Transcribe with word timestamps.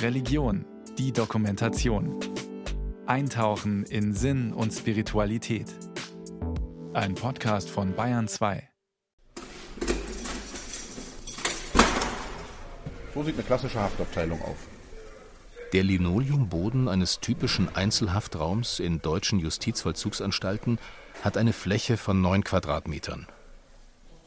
Religion, 0.00 0.64
die 0.98 1.12
Dokumentation. 1.12 2.18
Eintauchen 3.06 3.84
in 3.84 4.14
Sinn 4.14 4.52
und 4.52 4.72
Spiritualität. 4.72 5.66
Ein 6.92 7.14
Podcast 7.14 7.70
von 7.70 7.94
Bayern 7.94 8.28
2. 8.28 8.68
So 13.14 13.22
sieht 13.22 13.34
eine 13.34 13.42
klassische 13.42 13.80
Haftabteilung 13.80 14.42
auf. 14.42 14.56
Der 15.72 15.84
Linoleumboden 15.84 16.88
eines 16.88 17.20
typischen 17.20 17.74
Einzelhaftraums 17.74 18.80
in 18.80 19.00
deutschen 19.00 19.38
Justizvollzugsanstalten 19.38 20.78
hat 21.22 21.36
eine 21.36 21.52
Fläche 21.52 21.96
von 21.96 22.20
9 22.20 22.44
Quadratmetern. 22.44 23.26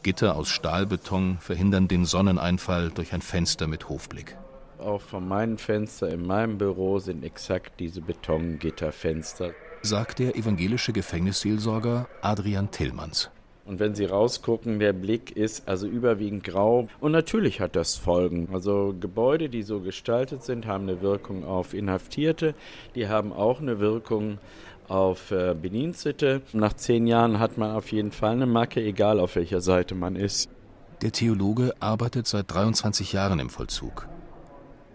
Gitter 0.06 0.36
aus 0.36 0.50
Stahlbeton 0.50 1.40
verhindern 1.40 1.88
den 1.88 2.06
Sonneneinfall 2.06 2.92
durch 2.92 3.12
ein 3.12 3.24
Fenster 3.24 3.66
mit 3.66 3.90
Hofblick. 3.90 4.38
Auch 4.78 5.02
von 5.02 5.28
meinen 5.28 5.58
Fenstern 5.58 6.12
in 6.12 6.28
meinem 6.28 6.60
Büro 6.60 7.00
sind 7.00 7.24
exakt 7.24 7.80
diese 7.80 8.02
Betongitterfenster. 8.02 9.54
Sagt 9.82 10.20
der 10.20 10.36
evangelische 10.36 10.94
Gefängnisseelsorger 10.94 12.08
Adrian 12.22 12.70
Tillmanns. 12.70 13.32
Und 13.66 13.80
wenn 13.80 13.96
Sie 13.96 14.06
rausgucken, 14.06 14.78
der 14.78 14.94
Blick 14.94 15.36
ist 15.36 15.68
also 15.68 15.88
überwiegend 15.88 16.44
grau. 16.44 16.88
Und 17.00 17.12
natürlich 17.12 17.60
hat 17.60 17.76
das 17.76 17.98
Folgen. 17.98 18.50
Also 18.54 18.94
Gebäude, 19.00 19.50
die 19.50 19.64
so 19.64 19.80
gestaltet 19.80 20.44
sind, 20.44 20.68
haben 20.68 20.84
eine 20.84 21.02
Wirkung 21.02 21.44
auf 21.46 21.74
Inhaftierte. 21.74 22.54
Die 22.94 23.08
haben 23.08 23.34
auch 23.34 23.60
eine 23.60 23.80
Wirkung 23.80 24.38
auf 24.88 25.32
äh, 25.32 25.54
Bedienstete. 25.54 26.42
Nach 26.54 26.74
zehn 26.74 27.08
Jahren 27.08 27.40
hat 27.40 27.58
man 27.58 27.76
auf 27.76 27.92
jeden 27.92 28.12
Fall 28.12 28.32
eine 28.32 28.46
Macke, 28.46 28.82
egal 28.82 29.20
auf 29.20 29.36
welcher 29.36 29.62
Seite 29.62 29.96
man 29.96 30.16
ist. 30.16 30.50
Der 31.02 31.12
Theologe 31.12 31.74
arbeitet 31.80 32.28
seit 32.28 32.52
23 32.54 33.14
Jahren 33.14 33.40
im 33.40 33.50
Vollzug. 33.50 34.08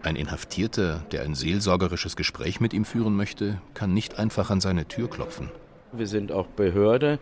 Ein 0.03 0.15
Inhaftierter, 0.15 1.03
der 1.11 1.21
ein 1.21 1.35
seelsorgerisches 1.35 2.15
Gespräch 2.15 2.59
mit 2.59 2.73
ihm 2.73 2.85
führen 2.85 3.15
möchte, 3.15 3.61
kann 3.75 3.93
nicht 3.93 4.17
einfach 4.17 4.49
an 4.49 4.59
seine 4.59 4.87
Tür 4.87 5.09
klopfen. 5.09 5.51
Wir 5.91 6.07
sind 6.07 6.31
auch 6.31 6.47
Behörde. 6.47 7.19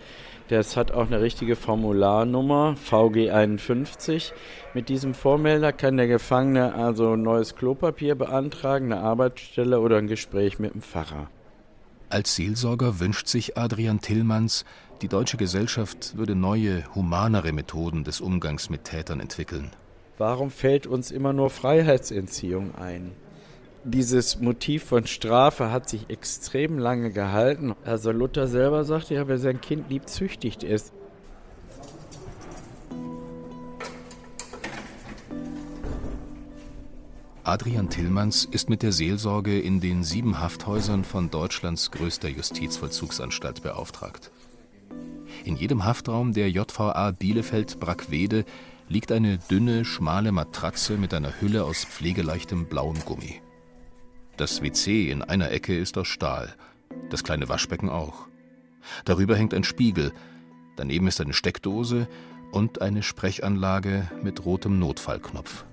Das 0.47 0.77
hat 0.77 0.91
auch 0.91 1.07
eine 1.07 1.21
richtige 1.21 1.55
Formularnummer, 1.55 2.75
VG51. 2.89 4.31
Mit 4.73 4.89
diesem 4.89 5.13
Vormelder 5.13 5.73
kann 5.73 5.97
der 5.97 6.07
Gefangene 6.07 6.73
also 6.73 7.15
neues 7.15 7.55
Klopapier 7.55 8.15
beantragen, 8.15 8.93
eine 8.93 9.01
Arbeitsstelle 9.01 9.79
oder 9.79 9.97
ein 9.97 10.07
Gespräch 10.07 10.59
mit 10.59 10.73
dem 10.73 10.81
Pfarrer. 10.81 11.29
Als 12.09 12.35
Seelsorger 12.35 12.99
wünscht 12.99 13.27
sich 13.27 13.55
Adrian 13.55 14.01
Tillmanns, 14.01 14.65
die 15.03 15.07
deutsche 15.07 15.37
Gesellschaft 15.37 16.17
würde 16.17 16.33
neue, 16.33 16.83
humanere 16.95 17.53
Methoden 17.53 18.03
des 18.03 18.19
Umgangs 18.19 18.71
mit 18.71 18.83
Tätern 18.85 19.19
entwickeln. 19.19 19.69
Warum 20.17 20.49
fällt 20.49 20.87
uns 20.87 21.11
immer 21.11 21.33
nur 21.33 21.51
Freiheitsentziehung 21.51 22.73
ein? 22.75 23.11
Dieses 23.83 24.41
Motiv 24.41 24.83
von 24.85 25.05
Strafe 25.05 25.71
hat 25.71 25.87
sich 25.87 26.09
extrem 26.09 26.79
lange 26.79 27.11
gehalten. 27.11 27.75
Also 27.85 28.11
Luther 28.11 28.47
selber 28.47 28.83
sagte 28.83 29.13
ja, 29.13 29.27
wer 29.27 29.37
sein 29.37 29.61
Kind 29.61 29.89
liebt, 29.89 30.09
züchtigt 30.09 30.63
es. 30.63 30.91
Adrian 37.49 37.89
Tillmanns 37.89 38.45
ist 38.45 38.69
mit 38.69 38.83
der 38.83 38.91
Seelsorge 38.91 39.59
in 39.59 39.79
den 39.79 40.03
sieben 40.03 40.39
Hafthäusern 40.39 41.03
von 41.03 41.31
Deutschlands 41.31 41.89
größter 41.89 42.29
Justizvollzugsanstalt 42.29 43.63
beauftragt. 43.63 44.29
In 45.45 45.55
jedem 45.55 45.83
Haftraum 45.83 46.33
der 46.33 46.51
JVA 46.51 47.09
Bielefeld-Brackwede 47.09 48.45
liegt 48.87 49.11
eine 49.11 49.39
dünne, 49.39 49.83
schmale 49.83 50.31
Matratze 50.31 50.95
mit 50.97 51.11
einer 51.11 51.41
Hülle 51.41 51.63
aus 51.63 51.85
pflegeleichtem 51.85 52.67
blauem 52.67 53.03
Gummi. 53.03 53.41
Das 54.37 54.61
WC 54.61 55.09
in 55.09 55.23
einer 55.23 55.49
Ecke 55.49 55.75
ist 55.75 55.97
aus 55.97 56.07
Stahl, 56.07 56.53
das 57.09 57.23
kleine 57.23 57.49
Waschbecken 57.49 57.89
auch. 57.89 58.27
Darüber 59.05 59.35
hängt 59.35 59.55
ein 59.55 59.63
Spiegel, 59.63 60.13
daneben 60.75 61.07
ist 61.07 61.19
eine 61.19 61.33
Steckdose 61.33 62.07
und 62.51 62.83
eine 62.83 63.01
Sprechanlage 63.01 64.07
mit 64.21 64.45
rotem 64.45 64.77
Notfallknopf. 64.77 65.65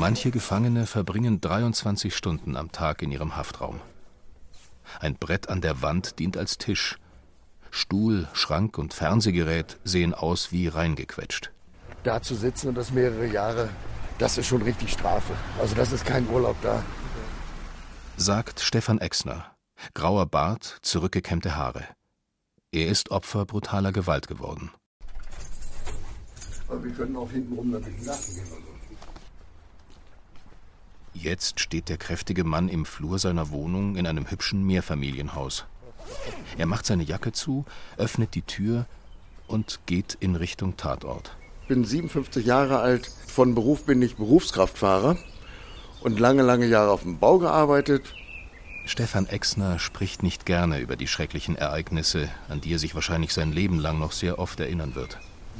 Manche 0.00 0.30
Gefangene 0.30 0.86
verbringen 0.86 1.42
23 1.42 2.16
Stunden 2.16 2.56
am 2.56 2.72
Tag 2.72 3.02
in 3.02 3.12
ihrem 3.12 3.36
Haftraum. 3.36 3.82
Ein 4.98 5.14
Brett 5.16 5.50
an 5.50 5.60
der 5.60 5.82
Wand 5.82 6.18
dient 6.18 6.38
als 6.38 6.56
Tisch. 6.56 6.96
Stuhl, 7.70 8.26
Schrank 8.32 8.78
und 8.78 8.94
Fernsehgerät 8.94 9.78
sehen 9.84 10.14
aus 10.14 10.52
wie 10.52 10.68
reingequetscht. 10.68 11.52
Da 12.02 12.22
zu 12.22 12.34
sitzen 12.34 12.68
und 12.68 12.76
das 12.76 12.92
mehrere 12.92 13.26
Jahre, 13.26 13.68
das 14.16 14.38
ist 14.38 14.46
schon 14.46 14.62
richtig 14.62 14.90
Strafe. 14.90 15.34
Also 15.60 15.74
das 15.74 15.92
ist 15.92 16.06
kein 16.06 16.26
Urlaub 16.30 16.56
da. 16.62 16.82
Sagt 18.16 18.60
Stefan 18.60 19.00
Exner. 19.00 19.54
Grauer 19.92 20.24
Bart, 20.24 20.78
zurückgekämmte 20.80 21.56
Haare. 21.56 21.84
Er 22.72 22.88
ist 22.88 23.10
Opfer 23.10 23.44
brutaler 23.44 23.92
Gewalt 23.92 24.28
geworden. 24.28 24.70
Aber 26.68 26.82
wir 26.82 26.92
können 26.92 27.16
auch 27.16 27.30
hintenrum 27.30 27.70
dann 27.70 27.82
durch 27.82 27.96
den 27.96 28.06
Garten 28.06 28.34
gehen. 28.34 28.44
Also. 28.44 28.79
Jetzt 31.12 31.60
steht 31.60 31.88
der 31.88 31.96
kräftige 31.96 32.44
Mann 32.44 32.68
im 32.68 32.84
Flur 32.84 33.18
seiner 33.18 33.50
Wohnung 33.50 33.96
in 33.96 34.06
einem 34.06 34.30
hübschen 34.30 34.64
Mehrfamilienhaus. 34.64 35.64
Er 36.56 36.66
macht 36.66 36.86
seine 36.86 37.02
Jacke 37.02 37.32
zu, 37.32 37.64
öffnet 37.96 38.34
die 38.34 38.42
Tür 38.42 38.86
und 39.48 39.80
geht 39.86 40.16
in 40.20 40.36
Richtung 40.36 40.76
Tatort. 40.76 41.36
Ich 41.62 41.68
bin 41.68 41.84
57 41.84 42.46
Jahre 42.46 42.78
alt, 42.78 43.10
von 43.26 43.54
Beruf 43.54 43.84
bin 43.84 44.02
ich 44.02 44.16
Berufskraftfahrer 44.16 45.18
und 46.02 46.18
lange, 46.18 46.42
lange 46.42 46.66
Jahre 46.66 46.90
auf 46.90 47.02
dem 47.02 47.18
Bau 47.18 47.38
gearbeitet. 47.38 48.14
Stefan 48.86 49.26
Exner 49.26 49.78
spricht 49.78 50.22
nicht 50.22 50.46
gerne 50.46 50.80
über 50.80 50.96
die 50.96 51.06
schrecklichen 51.06 51.56
Ereignisse, 51.56 52.28
an 52.48 52.60
die 52.60 52.72
er 52.72 52.78
sich 52.78 52.94
wahrscheinlich 52.94 53.32
sein 53.32 53.52
Leben 53.52 53.78
lang 53.78 53.98
noch 53.98 54.12
sehr 54.12 54.38
oft 54.38 54.58
erinnern 54.58 54.94
wird. 54.94 55.18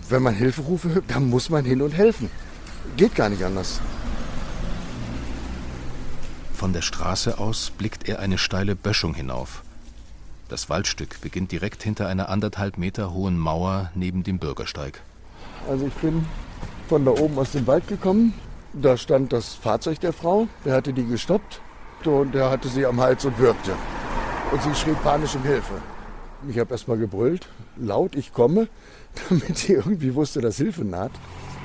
Wenn 0.09 0.23
man 0.23 0.35
Hilferufe 0.35 0.95
hört, 0.95 1.05
dann 1.09 1.29
muss 1.29 1.51
man 1.51 1.65
hin 1.65 1.83
und 1.83 1.93
helfen. 1.93 2.31
Geht 2.97 3.15
gar 3.15 3.29
nicht 3.29 3.45
anders. 3.45 3.81
Von 6.61 6.75
der 6.75 6.83
Straße 6.83 7.39
aus 7.39 7.73
blickt 7.79 8.07
er 8.07 8.19
eine 8.19 8.37
steile 8.37 8.77
Böschung 8.77 9.15
hinauf. 9.15 9.63
Das 10.51 10.69
Waldstück 10.69 11.23
beginnt 11.23 11.53
direkt 11.53 11.83
hinter 11.83 12.07
einer 12.07 12.29
anderthalb 12.29 12.77
Meter 12.77 13.15
hohen 13.15 13.39
Mauer 13.39 13.91
neben 13.95 14.25
dem 14.25 14.39
Bürgersteig. 14.39 15.01
Also 15.71 15.87
ich 15.87 15.95
bin 15.95 16.27
von 16.87 17.07
da 17.07 17.13
oben 17.13 17.39
aus 17.39 17.53
dem 17.53 17.67
Wald 17.67 17.89
gekommen. 17.89 18.35
Da 18.75 18.99
stand 18.99 19.33
das 19.33 19.55
Fahrzeug 19.55 20.01
der 20.01 20.13
Frau. 20.13 20.49
Der 20.67 20.75
hatte 20.75 20.93
die 20.93 21.07
gestoppt 21.07 21.63
und 22.05 22.35
der 22.35 22.51
hatte 22.51 22.69
sie 22.69 22.85
am 22.85 23.01
Hals 23.01 23.25
und 23.25 23.39
würgte. 23.39 23.73
Und 24.53 24.63
sie 24.63 24.75
schrie 24.75 24.95
panisch 25.03 25.37
um 25.37 25.43
Hilfe. 25.45 25.81
Ich 26.47 26.59
habe 26.59 26.73
erst 26.73 26.89
mal 26.89 26.99
gebrüllt, 26.99 27.49
laut, 27.79 28.15
ich 28.15 28.35
komme, 28.35 28.69
damit 29.31 29.57
sie 29.57 29.73
irgendwie 29.73 30.15
wusste, 30.15 30.43
dass 30.43 30.59
Hilfe 30.59 30.85
naht. 30.85 31.13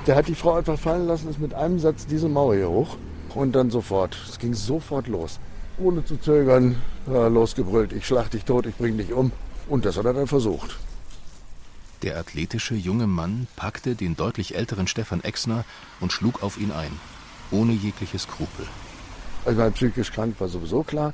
Der 0.07 0.16
hat 0.16 0.29
die 0.29 0.35
Frau 0.35 0.53
einfach 0.53 0.79
fallen 0.79 1.05
lassen, 1.05 1.29
ist 1.29 1.39
mit 1.39 1.53
einem 1.53 1.79
Satz 1.79 2.05
diese 2.05 2.29
Mauer 2.29 2.55
hier 2.55 2.69
hoch 2.69 2.95
und 3.35 3.53
dann 3.53 3.69
sofort. 3.69 4.18
Es 4.28 4.40
ging 4.40 4.53
sofort 4.53 5.07
los. 5.07 5.40
Ohne 5.78 6.03
zu 6.06 6.18
zögern, 6.18 6.78
losgebrüllt, 7.06 7.94
ich 7.94 8.07
schlag 8.07 8.31
dich 8.31 8.46
tot, 8.46 8.66
ich 8.66 8.75
bring 8.75 8.97
dich 8.97 9.13
um. 9.13 9.31
Und 9.68 9.85
das 9.85 9.97
hat 9.97 10.06
er 10.06 10.13
dann 10.13 10.28
versucht. 10.28 10.78
Der 12.01 12.18
athletische 12.18 12.75
junge 12.75 13.07
Mann 13.07 13.47
packte 13.56 13.96
den 13.96 14.16
deutlich 14.16 14.56
älteren 14.56 14.88
Stefan 14.88 15.23
Exner 15.23 15.66
und 16.00 16.12
schlug 16.12 16.44
auf 16.44 16.57
ihn 16.57 16.72
ein, 16.72 16.91
ohne 17.51 17.73
jegliche 17.73 18.19
Skrupel. 18.19 18.66
Also 19.44 19.59
mein 19.59 19.73
psychisch 19.73 20.12
krank 20.12 20.35
war 20.40 20.47
sowieso 20.47 20.84
klar. 20.84 21.13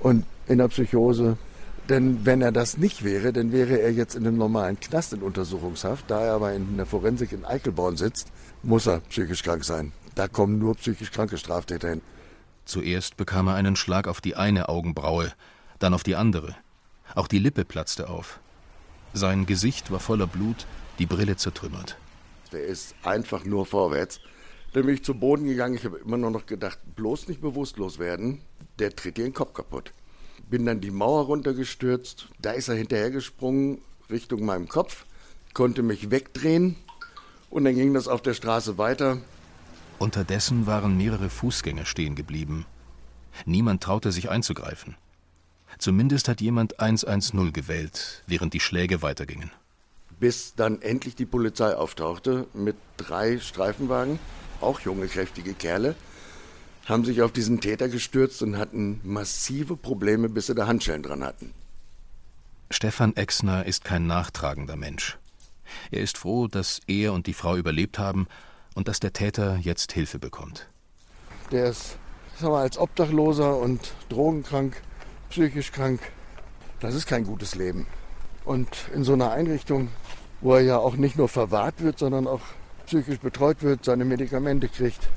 Und 0.00 0.24
in 0.46 0.58
der 0.58 0.68
Psychose, 0.68 1.38
denn 1.88 2.26
wenn 2.26 2.42
er 2.42 2.52
das 2.52 2.76
nicht 2.76 3.04
wäre, 3.04 3.32
dann 3.32 3.52
wäre 3.52 3.80
er 3.80 3.92
jetzt 3.92 4.16
in 4.16 4.26
einem 4.26 4.36
normalen 4.36 4.78
Knast 4.80 5.12
in 5.12 5.22
Untersuchungshaft. 5.22 6.10
Da 6.10 6.20
er 6.20 6.34
aber 6.34 6.52
in 6.52 6.76
der 6.76 6.86
Forensik 6.86 7.32
in 7.32 7.44
Eichelborn 7.44 7.96
sitzt, 7.96 8.28
muss 8.62 8.86
er 8.86 9.00
psychisch 9.08 9.42
krank 9.42 9.64
sein. 9.64 9.92
Da 10.14 10.28
kommen 10.28 10.58
nur 10.58 10.74
psychisch 10.76 11.10
kranke 11.10 11.38
Straftäter 11.38 11.88
hin. 11.88 12.02
Zuerst 12.64 13.16
bekam 13.16 13.48
er 13.48 13.54
einen 13.54 13.76
Schlag 13.76 14.08
auf 14.08 14.20
die 14.20 14.36
eine 14.36 14.68
Augenbraue, 14.68 15.32
dann 15.78 15.94
auf 15.94 16.02
die 16.02 16.16
andere. 16.16 16.54
Auch 17.14 17.28
die 17.28 17.38
Lippe 17.38 17.64
platzte 17.64 18.08
auf. 18.08 18.40
Sein 19.12 19.46
Gesicht 19.46 19.90
war 19.90 20.00
voller 20.00 20.26
Blut, 20.26 20.66
die 20.98 21.06
Brille 21.06 21.36
zertrümmert. 21.36 21.96
Der 22.52 22.64
ist 22.64 22.94
einfach 23.02 23.44
nur 23.44 23.66
vorwärts. 23.66 24.20
Dann 24.72 24.86
bin 24.86 24.94
ich 24.94 25.04
zu 25.04 25.14
Boden 25.14 25.46
gegangen. 25.46 25.74
Ich 25.74 25.84
habe 25.84 25.98
immer 25.98 26.16
nur 26.16 26.30
noch 26.30 26.46
gedacht, 26.46 26.78
bloß 26.96 27.28
nicht 27.28 27.40
bewusstlos 27.40 27.98
werden. 27.98 28.40
Der 28.78 28.94
tritt 28.94 29.18
dir 29.18 29.24
den 29.24 29.34
Kopf 29.34 29.54
kaputt. 29.54 29.92
Bin 30.50 30.66
dann 30.66 30.80
die 30.80 30.90
Mauer 30.90 31.26
runtergestürzt. 31.26 32.28
Da 32.40 32.52
ist 32.52 32.68
er 32.68 32.74
hinterhergesprungen 32.74 33.78
Richtung 34.10 34.44
meinem 34.44 34.68
Kopf, 34.68 35.06
konnte 35.54 35.82
mich 35.82 36.10
wegdrehen 36.10 36.76
und 37.50 37.64
dann 37.64 37.74
ging 37.74 37.94
das 37.94 38.08
auf 38.08 38.22
der 38.22 38.34
Straße 38.34 38.78
weiter. 38.78 39.18
Unterdessen 40.04 40.66
waren 40.66 40.98
mehrere 40.98 41.30
Fußgänger 41.30 41.86
stehen 41.86 42.14
geblieben. 42.14 42.66
Niemand 43.46 43.82
traute 43.82 44.12
sich 44.12 44.28
einzugreifen. 44.28 44.96
Zumindest 45.78 46.28
hat 46.28 46.42
jemand 46.42 46.78
110 46.78 47.54
gewählt, 47.54 48.22
während 48.26 48.52
die 48.52 48.60
Schläge 48.60 49.00
weitergingen. 49.00 49.50
bis 50.20 50.54
dann 50.54 50.80
endlich 50.82 51.16
die 51.16 51.26
Polizei 51.26 51.74
auftauchte 51.74 52.46
mit 52.52 52.76
drei 52.98 53.40
Streifenwagen, 53.40 54.18
auch 54.60 54.80
junge, 54.80 55.08
kräftige 55.08 55.54
Kerle, 55.54 55.96
haben 56.84 57.04
sich 57.04 57.22
auf 57.22 57.32
diesen 57.32 57.60
Täter 57.60 57.88
gestürzt 57.88 58.42
und 58.42 58.58
hatten 58.58 59.00
massive 59.02 59.74
Probleme, 59.76 60.28
bis 60.28 60.46
sie 60.46 60.54
da 60.54 60.66
Handschellen 60.66 61.02
dran 61.02 61.24
hatten. 61.24 61.52
Stefan 62.70 63.16
Exner 63.16 63.64
ist 63.64 63.84
kein 63.84 64.06
nachtragender 64.06 64.76
Mensch. 64.76 65.18
Er 65.90 66.00
ist 66.00 66.18
froh, 66.18 66.46
dass 66.46 66.80
er 66.86 67.14
und 67.14 67.26
die 67.26 67.34
Frau 67.34 67.56
überlebt 67.56 67.98
haben 67.98 68.28
und 68.74 68.88
dass 68.88 69.00
der 69.00 69.12
Täter 69.12 69.56
jetzt 69.60 69.92
Hilfe 69.92 70.18
bekommt. 70.18 70.68
Der 71.50 71.66
ist 71.66 71.96
sag 72.38 72.50
mal, 72.50 72.62
als 72.62 72.78
Obdachloser 72.78 73.58
und 73.58 73.94
drogenkrank, 74.08 74.80
psychisch 75.30 75.72
krank. 75.72 76.00
Das 76.80 76.94
ist 76.94 77.06
kein 77.06 77.24
gutes 77.24 77.54
Leben. 77.54 77.86
Und 78.44 78.68
in 78.94 79.04
so 79.04 79.14
einer 79.14 79.30
Einrichtung, 79.30 79.88
wo 80.40 80.54
er 80.54 80.60
ja 80.60 80.78
auch 80.78 80.96
nicht 80.96 81.16
nur 81.16 81.28
verwahrt 81.28 81.80
wird, 81.80 81.98
sondern 81.98 82.26
auch 82.26 82.42
psychisch 82.86 83.18
betreut 83.18 83.62
wird, 83.62 83.84
seine 83.84 84.04
Medikamente 84.04 84.68
kriegt. 84.68 85.08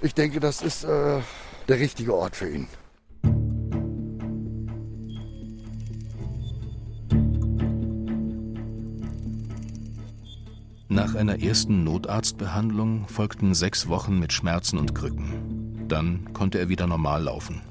Ich 0.00 0.14
denke, 0.14 0.40
das 0.40 0.62
ist 0.62 0.84
äh, 0.84 1.20
der 1.68 1.78
richtige 1.78 2.14
Ort 2.14 2.34
für 2.34 2.48
ihn. 2.48 2.66
Nach 10.94 11.16
einer 11.16 11.42
ersten 11.42 11.82
Notarztbehandlung 11.82 13.08
folgten 13.08 13.52
sechs 13.52 13.88
Wochen 13.88 14.20
mit 14.20 14.32
Schmerzen 14.32 14.78
und 14.78 14.94
Krücken. 14.94 15.88
Dann 15.88 16.32
konnte 16.34 16.60
er 16.60 16.68
wieder 16.68 16.86
normal 16.86 17.24
laufen. 17.24 17.62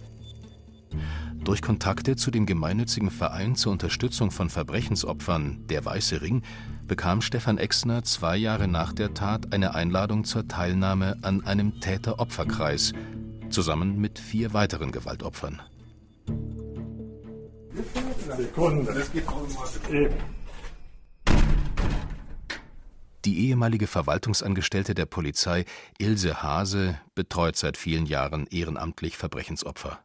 Durch 1.42 1.62
Kontakte 1.62 2.18
zu 2.18 2.31
dem 2.31 2.46
gemeinnützigen 2.46 3.10
Verein 3.10 3.56
zur 3.56 3.72
Unterstützung 3.72 4.30
von 4.30 4.50
Verbrechensopfern 4.50 5.66
Der 5.70 5.86
Weiße 5.86 6.22
Ring 6.22 6.42
bekam 6.86 7.22
Stefan 7.22 7.58
Exner 7.58 8.04
zwei 8.04 8.36
Jahre 8.36 8.68
nach 8.68 8.92
der 8.92 9.14
Tat 9.14 9.54
eine 9.54 9.74
Einladung 9.74 10.26
zur 10.26 10.50
Teilnahme 10.50 11.16
an 11.22 11.46
einem 11.46 11.80
Täter-Opfer-Kreis, 11.80 12.92
zusammen 13.50 14.02
mit 14.02 14.19
vier 14.19 14.54
weiteren 14.54 14.92
Gewaltopfern. 14.92 15.62
Sekunde, 18.36 18.94
das 18.94 19.10
geht 19.14 19.26
auch 19.30 19.90
Eben. 19.90 20.43
Die 23.25 23.48
ehemalige 23.48 23.88
Verwaltungsangestellte 23.88 24.96
der 24.96 25.06
Polizei, 25.06 25.64
Ilse 25.98 26.44
Hase, 26.44 27.00
betreut 27.16 27.56
seit 27.56 27.78
vielen 27.78 28.06
Jahren 28.06 28.48
ehrenamtlich 28.52 29.16
Verbrechensopfer. 29.16 30.00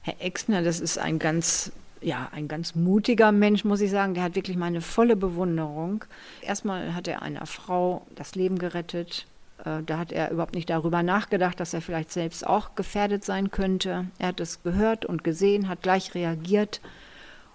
Herr 0.00 0.22
Exner, 0.22 0.62
das 0.62 0.80
ist 0.80 0.98
ein 0.98 1.18
ganz, 1.18 1.70
ja, 2.00 2.30
ein 2.32 2.48
ganz 2.48 2.74
mutiger 2.74 3.30
Mensch, 3.30 3.64
muss 3.64 3.82
ich 3.82 3.90
sagen. 3.90 4.14
Der 4.14 4.22
hat 4.22 4.36
wirklich 4.36 4.56
meine 4.56 4.80
volle 4.80 5.16
Bewunderung. 5.16 6.04
Erstmal 6.40 6.94
hat 6.94 7.08
er 7.08 7.20
einer 7.20 7.44
Frau 7.44 8.06
das 8.14 8.34
Leben 8.34 8.58
gerettet. 8.58 9.26
Äh, 9.64 9.82
da 9.84 9.98
hat 9.98 10.12
er 10.12 10.30
überhaupt 10.30 10.54
nicht 10.54 10.70
darüber 10.70 11.02
nachgedacht, 11.02 11.60
dass 11.60 11.74
er 11.74 11.82
vielleicht 11.82 12.10
selbst 12.10 12.46
auch 12.46 12.74
gefährdet 12.74 13.22
sein 13.22 13.50
könnte. 13.50 14.06
Er 14.18 14.28
hat 14.28 14.40
es 14.40 14.62
gehört 14.62 15.04
und 15.04 15.24
gesehen, 15.24 15.68
hat 15.68 15.82
gleich 15.82 16.14
reagiert 16.14 16.80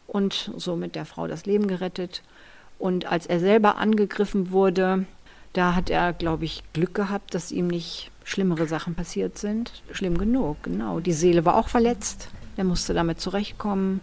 und 0.05 0.51
somit 0.57 0.93
der 0.95 1.05
Frau 1.05 1.25
das 1.25 1.45
Leben 1.45 1.65
gerettet. 1.65 2.21
Und 2.81 3.05
als 3.05 3.27
er 3.27 3.39
selber 3.39 3.77
angegriffen 3.77 4.49
wurde, 4.49 5.05
da 5.53 5.75
hat 5.75 5.91
er, 5.91 6.13
glaube 6.13 6.45
ich, 6.45 6.63
Glück 6.73 6.95
gehabt, 6.95 7.35
dass 7.35 7.51
ihm 7.51 7.67
nicht 7.67 8.09
schlimmere 8.23 8.65
Sachen 8.65 8.95
passiert 8.95 9.37
sind. 9.37 9.83
Schlimm 9.91 10.17
genug, 10.17 10.63
genau. 10.63 10.99
Die 10.99 11.13
Seele 11.13 11.45
war 11.45 11.57
auch 11.57 11.69
verletzt. 11.69 12.29
Er 12.57 12.63
musste 12.63 12.95
damit 12.95 13.21
zurechtkommen. 13.21 14.01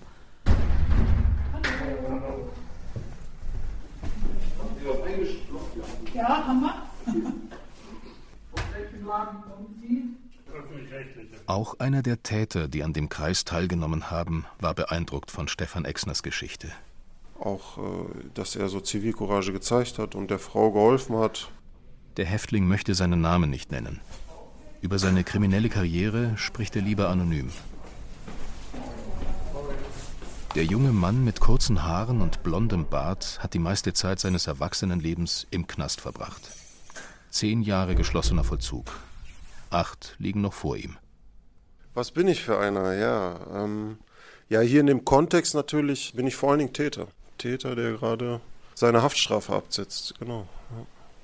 Ja, 6.14 6.46
haben 6.46 6.60
wir. 6.60 6.74
Auch 11.46 11.80
einer 11.80 12.02
der 12.02 12.22
Täter, 12.22 12.68
die 12.68 12.84
an 12.84 12.92
dem 12.92 13.08
Kreis 13.08 13.44
teilgenommen 13.44 14.12
haben, 14.12 14.44
war 14.60 14.74
beeindruckt 14.74 15.32
von 15.32 15.48
Stefan 15.48 15.84
Exners 15.84 16.22
Geschichte 16.22 16.68
auch, 17.40 17.78
äh, 17.78 17.82
dass 18.34 18.56
er 18.56 18.68
so 18.68 18.80
Zivilcourage 18.80 19.52
gezeigt 19.52 19.98
hat 19.98 20.14
und 20.14 20.30
der 20.30 20.38
Frau 20.38 20.70
geholfen 20.70 21.16
hat. 21.16 21.50
Der 22.16 22.26
Häftling 22.26 22.66
möchte 22.66 22.94
seinen 22.94 23.20
Namen 23.20 23.50
nicht 23.50 23.70
nennen. 23.70 24.00
Über 24.80 24.98
seine 24.98 25.24
kriminelle 25.24 25.68
Karriere 25.68 26.32
spricht 26.36 26.76
er 26.76 26.82
lieber 26.82 27.08
anonym. 27.08 27.50
Der 30.54 30.64
junge 30.64 30.92
Mann 30.92 31.24
mit 31.24 31.40
kurzen 31.40 31.84
Haaren 31.84 32.20
und 32.20 32.42
blondem 32.42 32.86
Bart 32.88 33.38
hat 33.40 33.54
die 33.54 33.58
meiste 33.58 33.92
Zeit 33.92 34.18
seines 34.18 34.46
Erwachsenenlebens 34.46 35.46
im 35.50 35.66
Knast 35.66 36.00
verbracht. 36.00 36.50
Zehn 37.30 37.62
Jahre 37.62 37.94
geschlossener 37.94 38.44
Vollzug. 38.44 38.86
Acht 39.70 40.16
liegen 40.18 40.40
noch 40.40 40.54
vor 40.54 40.76
ihm. 40.76 40.96
Was 41.94 42.10
bin 42.10 42.26
ich 42.28 42.42
für 42.42 42.58
einer? 42.58 42.94
Ja, 42.94 43.40
ähm, 43.54 43.98
ja, 44.48 44.60
hier 44.60 44.80
in 44.80 44.86
dem 44.86 45.04
Kontext 45.04 45.54
natürlich 45.54 46.14
bin 46.14 46.26
ich 46.26 46.36
vor 46.36 46.50
allen 46.50 46.60
Dingen 46.60 46.72
Täter. 46.72 47.08
Täter, 47.38 47.74
der 47.74 47.92
gerade 47.92 48.40
seine 48.74 49.02
Haftstrafe 49.02 49.54
absetzt. 49.54 50.14
Genau. 50.18 50.46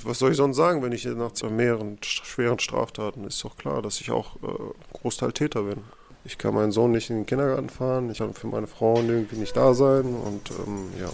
Was 0.02 0.19
soll 0.19 0.32
ich 0.32 0.37
sonst 0.37 0.56
sagen, 0.56 0.82
wenn 0.82 0.93
ich 0.93 1.05
nach 1.05 1.32
mehreren 1.50 1.99
schweren 2.02 2.58
Straftaten 2.58 3.25
ist 3.25 3.43
doch 3.44 3.56
klar, 3.56 3.81
dass 3.81 4.00
ich 4.00 4.11
auch 4.11 4.37
äh, 4.37 4.49
Großteil 4.93 5.32
Täter 5.32 5.62
bin. 5.62 5.82
Ich 6.25 6.38
kann 6.38 6.55
meinen 6.55 6.72
Sohn 6.72 6.93
nicht 6.93 7.11
in 7.11 7.16
den 7.16 7.26
Kindergarten 7.26 7.69
fahren, 7.69 8.11
ich 8.11 8.19
kann 8.19 8.34
für 8.34 8.46
meine 8.46 8.66
Frau 8.66 8.96
irgendwie 8.96 9.37
nicht 9.37 9.56
da 9.56 9.75
sein 9.75 10.05
und 10.05 10.50
ähm, 10.50 10.88
ja. 11.00 11.11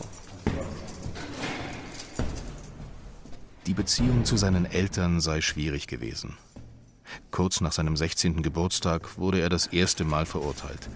Die 3.67 3.75
Beziehung 3.75 4.25
zu 4.25 4.37
seinen 4.37 4.67
Eltern 4.67 5.21
sei 5.21 5.41
schwierig 5.41 5.87
gewesen. 5.87 6.37
Kurz 7.31 7.61
nach 7.61 7.73
seinem 7.73 7.97
16. 7.97 8.43
Geburtstag 8.43 9.19
wurde 9.19 9.41
er 9.41 9.49
das 9.49 9.67
erste 9.67 10.05
Mal 10.05 10.27
verurteilt. 10.27 10.89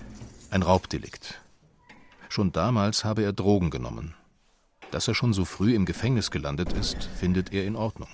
Ein 0.51 0.63
Raubdelikt, 0.63 1.41
Schon 2.35 2.51
damals 2.51 3.05
habe 3.05 3.23
er 3.23 3.33
Drogen 3.33 3.71
genommen. 3.71 4.13
Dass 4.91 5.07
er 5.07 5.15
schon 5.15 5.33
so 5.33 5.45
früh 5.45 5.73
im 5.73 5.85
Gefängnis 5.85 6.33
gelandet 6.33 6.73
ist, 6.73 7.05
findet 7.05 7.53
er 7.53 7.65
in 7.65 7.77
Ordnung. 7.77 8.09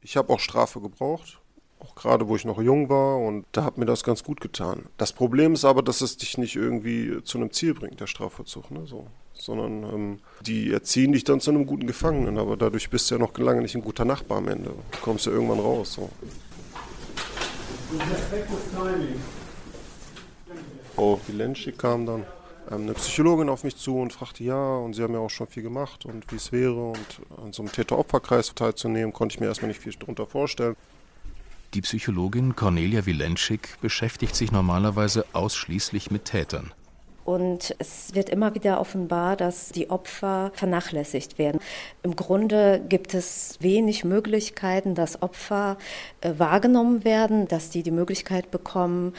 Ich 0.00 0.16
habe 0.16 0.32
auch 0.32 0.40
Strafe 0.40 0.80
gebraucht, 0.80 1.40
auch 1.78 1.94
gerade 1.94 2.26
wo 2.26 2.36
ich 2.36 2.46
noch 2.46 2.58
jung 2.62 2.88
war 2.88 3.18
und 3.18 3.44
da 3.52 3.64
hat 3.64 3.76
mir 3.76 3.84
das 3.84 4.02
ganz 4.02 4.24
gut 4.24 4.40
getan. 4.40 4.86
Das 4.96 5.12
Problem 5.12 5.52
ist 5.52 5.66
aber, 5.66 5.82
dass 5.82 6.00
es 6.00 6.16
dich 6.16 6.38
nicht 6.38 6.56
irgendwie 6.56 7.22
zu 7.22 7.36
einem 7.36 7.52
Ziel 7.52 7.74
bringt, 7.74 8.00
der 8.00 8.06
Strafvollzug, 8.06 8.70
ne? 8.70 8.86
so. 8.86 9.08
sondern 9.34 9.82
ähm, 9.82 10.18
die 10.40 10.72
erziehen 10.72 11.12
dich 11.12 11.24
dann 11.24 11.40
zu 11.40 11.50
einem 11.50 11.66
guten 11.66 11.86
Gefangenen, 11.86 12.38
aber 12.38 12.56
dadurch 12.56 12.88
bist 12.88 13.10
du 13.10 13.16
ja 13.16 13.18
noch 13.18 13.36
lange 13.36 13.60
nicht 13.60 13.74
ein 13.74 13.84
guter 13.84 14.06
Nachbar 14.06 14.38
am 14.38 14.48
Ende. 14.48 14.70
Du 14.90 14.98
kommst 15.02 15.26
ja 15.26 15.32
irgendwann 15.32 15.60
raus. 15.60 15.92
So. 15.92 16.08
Oh, 20.96 21.20
die 21.28 21.32
Lenschik 21.32 21.76
kam 21.76 22.06
dann. 22.06 22.24
Ähm, 22.70 22.82
eine 22.82 22.94
Psychologin 22.94 23.48
auf 23.48 23.64
mich 23.64 23.76
zu 23.76 23.98
und 23.98 24.12
fragte, 24.12 24.44
ja, 24.44 24.76
und 24.76 24.94
sie 24.94 25.02
haben 25.02 25.14
ja 25.14 25.20
auch 25.20 25.30
schon 25.30 25.46
viel 25.46 25.62
gemacht 25.62 26.06
und 26.06 26.30
wie 26.30 26.36
es 26.36 26.52
wäre. 26.52 26.90
Und 26.90 27.20
an 27.42 27.52
so 27.52 27.62
einem 27.62 27.72
Täter-Opfer-Kreis 27.72 28.54
teilzunehmen, 28.54 29.12
konnte 29.12 29.34
ich 29.34 29.40
mir 29.40 29.46
erstmal 29.46 29.68
nicht 29.68 29.80
viel 29.80 29.92
darunter 29.92 30.26
vorstellen. 30.26 30.76
Die 31.74 31.82
Psychologin 31.82 32.56
Cornelia 32.56 33.06
Wilenschik 33.06 33.78
beschäftigt 33.80 34.34
sich 34.34 34.50
normalerweise 34.50 35.24
ausschließlich 35.32 36.10
mit 36.10 36.24
Tätern. 36.24 36.72
Und 37.24 37.76
es 37.78 38.12
wird 38.14 38.28
immer 38.28 38.56
wieder 38.56 38.80
offenbar, 38.80 39.36
dass 39.36 39.68
die 39.68 39.88
Opfer 39.88 40.50
vernachlässigt 40.54 41.38
werden. 41.38 41.60
Im 42.02 42.16
Grunde 42.16 42.82
gibt 42.88 43.14
es 43.14 43.56
wenig 43.60 44.04
Möglichkeiten, 44.04 44.96
dass 44.96 45.22
Opfer 45.22 45.78
äh, 46.22 46.32
wahrgenommen 46.38 47.04
werden, 47.04 47.46
dass 47.46 47.70
die 47.70 47.84
die 47.84 47.92
Möglichkeit 47.92 48.50
bekommen, 48.50 49.12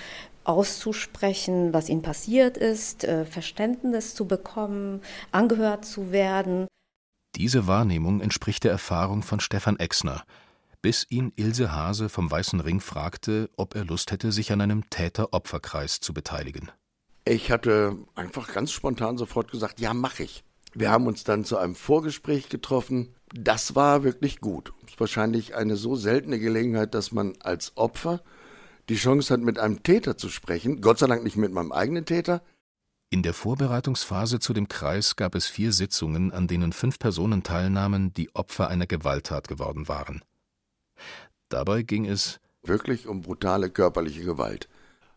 auszusprechen, 0.44 1.74
was 1.74 1.90
ihnen 1.90 2.02
passiert 2.02 2.58
ist, 2.58 3.04
äh, 3.04 3.26
Verständnis 3.26 4.16
zu 4.16 4.26
bekommen, 4.26 5.02
angehört 5.32 5.86
zu 5.86 6.12
werden. 6.12 6.68
Diese 7.36 7.68
Wahrnehmung 7.68 8.22
entspricht 8.22 8.64
der 8.64 8.72
Erfahrung 8.72 9.24
von 9.24 9.40
Stefan 9.40 9.80
Exner, 9.80 10.24
bis 10.82 11.06
ihn 11.10 11.32
Ilse 11.36 11.72
Hase 11.72 12.10
vom 12.10 12.30
Weißen 12.30 12.60
Ring 12.60 12.82
fragte, 12.82 13.50
ob 13.56 13.76
er 13.76 13.86
Lust 13.86 14.12
hätte, 14.12 14.32
sich 14.32 14.52
an 14.52 14.62
einem 14.62 14.90
Täter-Opferkreis 14.90 16.00
zu 16.00 16.14
beteiligen. 16.14 16.72
Ich 17.24 17.52
hatte 17.52 17.98
einfach 18.16 18.52
ganz 18.52 18.72
spontan 18.72 19.18
sofort 19.18 19.52
gesagt, 19.52 19.80
ja, 19.80 19.94
mache 19.94 20.24
ich. 20.24 20.44
Wir 20.74 20.90
haben 20.90 21.06
uns 21.06 21.24
dann 21.24 21.46
zu 21.46 21.58
einem 21.58 21.76
Vorgespräch 21.76 22.50
getroffen. 22.50 23.14
Das 23.34 23.76
war 23.76 24.04
wirklich 24.04 24.40
gut. 24.40 24.74
Es 24.86 24.94
ist 24.94 25.00
wahrscheinlich 25.00 25.56
eine 25.56 25.76
so 25.76 25.96
seltene 25.96 26.40
Gelegenheit, 26.40 26.94
dass 26.96 27.12
man 27.12 27.34
als 27.42 27.74
Opfer 27.76 28.22
die 28.90 28.96
Chance 28.96 29.34
hat, 29.34 29.42
mit 29.42 29.60
einem 29.60 29.84
Täter 29.84 30.18
zu 30.18 30.30
sprechen. 30.30 30.82
Gott 30.82 31.00
sei 31.00 31.08
Dank 31.08 31.24
nicht 31.24 31.38
mit 31.38 31.52
meinem 31.52 31.72
eigenen 31.72 32.06
Täter. 32.06 32.42
In 33.10 33.24
der 33.24 33.34
Vorbereitungsphase 33.34 34.40
zu 34.40 34.54
dem 34.54 34.70
Kreis 34.70 35.18
gab 35.18 35.36
es 35.36 35.48
vier 35.48 35.74
Sitzungen, 35.74 36.32
an 36.32 36.48
denen 36.48 36.72
fünf 36.72 36.98
Personen 36.98 37.44
teilnahmen, 37.44 38.14
die 38.14 38.34
Opfer 38.36 38.70
einer 38.70 38.88
Gewalttat 38.88 39.50
geworden 39.50 39.90
waren. 39.90 40.24
Dabei 41.50 41.82
ging 41.82 42.06
es 42.06 42.40
wirklich 42.64 43.08
um 43.08 43.22
brutale 43.22 43.70
körperliche 43.70 44.24
Gewalt. 44.24 44.70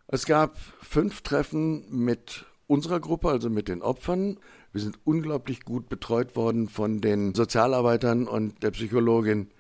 Es 0.09 0.27
gab 0.27 0.59
fünf 0.83 1.23
Treffen 1.23 1.85
mit 1.89 2.47
unserer 2.67 2.99
Gruppe, 3.01 3.29
also 3.29 3.49
mit 3.49 3.69
den 3.69 3.83
Opfern. 3.83 4.39
Wir 4.73 4.81
sind 4.81 4.99
unglaublich 5.05 5.65
gut 5.65 5.89
betreut 5.89 6.35
worden 6.35 6.69
von 6.69 7.01
den 7.01 7.35
Sozialarbeitern 7.35 8.27
und 8.27 8.63
der 8.63 8.73
Psychologin. 8.73 9.51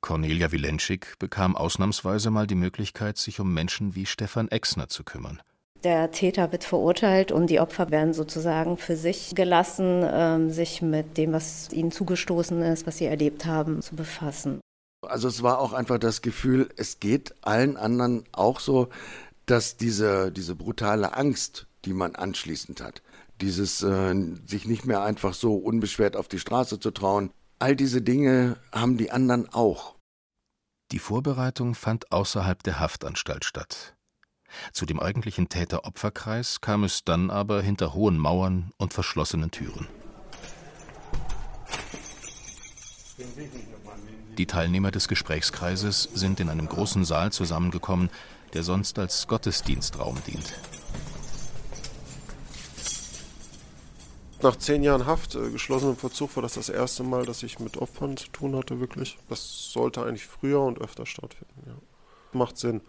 Cornelia 0.00 0.50
Wilenschik 0.52 1.18
bekam 1.18 1.56
ausnahmsweise 1.56 2.30
mal 2.30 2.46
die 2.46 2.54
Möglichkeit, 2.54 3.18
sich 3.18 3.40
um 3.40 3.52
Menschen 3.52 3.94
wie 3.94 4.06
Stefan 4.06 4.48
Exner 4.48 4.88
zu 4.88 5.04
kümmern. 5.04 5.42
Der 5.84 6.10
Täter 6.10 6.52
wird 6.52 6.64
verurteilt 6.64 7.32
und 7.32 7.48
die 7.48 7.60
Opfer 7.60 7.90
werden 7.90 8.12
sozusagen 8.12 8.76
für 8.76 8.96
sich 8.96 9.34
gelassen, 9.34 10.04
ähm, 10.04 10.50
sich 10.50 10.82
mit 10.82 11.16
dem, 11.16 11.32
was 11.32 11.72
ihnen 11.72 11.90
zugestoßen 11.90 12.60
ist, 12.62 12.86
was 12.86 12.98
sie 12.98 13.06
erlebt 13.06 13.46
haben, 13.46 13.80
zu 13.80 13.96
befassen. 13.96 14.60
Also 15.06 15.28
es 15.28 15.42
war 15.42 15.58
auch 15.58 15.72
einfach 15.72 15.98
das 15.98 16.20
Gefühl, 16.20 16.68
es 16.76 17.00
geht 17.00 17.34
allen 17.40 17.78
anderen 17.78 18.24
auch 18.32 18.60
so, 18.60 18.90
dass 19.46 19.78
diese, 19.78 20.30
diese 20.30 20.54
brutale 20.54 21.16
Angst, 21.16 21.66
die 21.86 21.94
man 21.94 22.14
anschließend 22.14 22.82
hat, 22.82 23.00
dieses 23.40 23.82
äh, 23.82 24.14
sich 24.46 24.66
nicht 24.66 24.84
mehr 24.84 25.02
einfach 25.02 25.32
so 25.32 25.54
unbeschwert 25.54 26.14
auf 26.14 26.28
die 26.28 26.38
Straße 26.38 26.78
zu 26.78 26.90
trauen, 26.90 27.30
all 27.60 27.76
diese 27.76 28.02
Dinge 28.02 28.56
haben 28.72 28.96
die 28.96 29.12
anderen 29.12 29.48
auch. 29.52 29.96
Die 30.92 30.98
Vorbereitung 30.98 31.74
fand 31.74 32.10
außerhalb 32.10 32.62
der 32.62 32.80
Haftanstalt 32.80 33.44
statt. 33.44 33.94
Zu 34.72 34.86
dem 34.86 34.98
eigentlichen 34.98 35.48
Täter-Opfer-Kreis 35.48 36.60
kam 36.60 36.82
es 36.82 37.04
dann 37.04 37.30
aber 37.30 37.62
hinter 37.62 37.94
hohen 37.94 38.18
Mauern 38.18 38.72
und 38.78 38.92
verschlossenen 38.92 39.52
Türen. 39.52 39.86
Die 44.36 44.46
Teilnehmer 44.46 44.90
des 44.90 45.06
Gesprächskreises 45.06 46.08
sind 46.14 46.40
in 46.40 46.48
einem 46.48 46.66
großen 46.66 47.04
Saal 47.04 47.30
zusammengekommen, 47.30 48.10
der 48.54 48.64
sonst 48.64 48.98
als 48.98 49.28
Gottesdienstraum 49.28 50.16
dient. 50.26 50.54
Nach 54.42 54.56
zehn 54.56 54.82
Jahren 54.82 55.04
Haft, 55.04 55.34
äh, 55.34 55.50
geschlossenem 55.50 55.96
Verzug, 55.96 56.34
war 56.36 56.42
das 56.42 56.54
das 56.54 56.70
erste 56.70 57.02
Mal, 57.02 57.26
dass 57.26 57.42
ich 57.42 57.58
mit 57.58 57.76
Opfern 57.76 58.16
zu 58.16 58.28
tun 58.28 58.56
hatte, 58.56 58.80
wirklich. 58.80 59.18
Das 59.28 59.70
sollte 59.72 60.02
eigentlich 60.02 60.26
früher 60.26 60.60
und 60.60 60.80
öfter 60.80 61.04
stattfinden, 61.04 61.62
ja. 61.66 61.74
Macht 62.32 62.58
Sinn, 62.58 62.80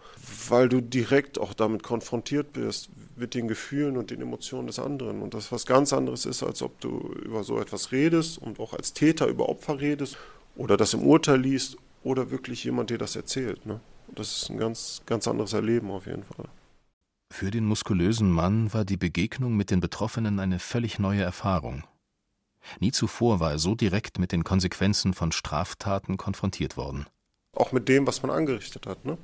weil 0.48 0.68
du 0.68 0.80
direkt 0.80 1.38
auch 1.38 1.52
damit 1.52 1.82
konfrontiert 1.82 2.52
bist, 2.52 2.90
mit 3.16 3.34
den 3.34 3.48
Gefühlen 3.48 3.96
und 3.96 4.12
den 4.12 4.22
Emotionen 4.22 4.68
des 4.68 4.78
anderen. 4.78 5.20
Und 5.20 5.34
das 5.34 5.50
was 5.50 5.66
ganz 5.66 5.92
anderes 5.92 6.26
ist, 6.26 6.44
als 6.44 6.62
ob 6.62 6.80
du 6.80 7.12
über 7.24 7.42
so 7.42 7.58
etwas 7.58 7.90
redest 7.90 8.38
und 8.38 8.60
auch 8.60 8.72
als 8.72 8.92
Täter 8.92 9.26
über 9.26 9.48
Opfer 9.48 9.80
redest 9.80 10.16
oder 10.54 10.76
das 10.76 10.94
im 10.94 11.02
Urteil 11.02 11.40
liest 11.40 11.76
oder 12.04 12.30
wirklich 12.30 12.62
jemand 12.62 12.90
dir 12.90 12.98
das 12.98 13.16
erzählt. 13.16 13.66
Ne? 13.66 13.80
Das 14.14 14.42
ist 14.42 14.50
ein 14.50 14.58
ganz, 14.58 15.02
ganz 15.06 15.26
anderes 15.26 15.52
Erleben 15.52 15.90
auf 15.90 16.06
jeden 16.06 16.22
Fall. 16.22 16.46
Für 17.32 17.50
den 17.50 17.64
muskulösen 17.64 18.30
Mann 18.30 18.74
war 18.74 18.84
die 18.84 18.98
Begegnung 18.98 19.56
mit 19.56 19.70
den 19.70 19.80
Betroffenen 19.80 20.38
eine 20.38 20.58
völlig 20.58 20.98
neue 20.98 21.22
Erfahrung. 21.22 21.82
Nie 22.78 22.92
zuvor 22.92 23.40
war 23.40 23.52
er 23.52 23.58
so 23.58 23.74
direkt 23.74 24.18
mit 24.18 24.32
den 24.32 24.44
Konsequenzen 24.44 25.14
von 25.14 25.32
Straftaten 25.32 26.18
konfrontiert 26.18 26.76
worden. 26.76 27.06
Auch 27.56 27.72
mit 27.72 27.88
dem, 27.88 28.06
was 28.06 28.20
man 28.20 28.30
angerichtet 28.30 28.86
hat. 28.86 29.06
Ne? 29.06 29.16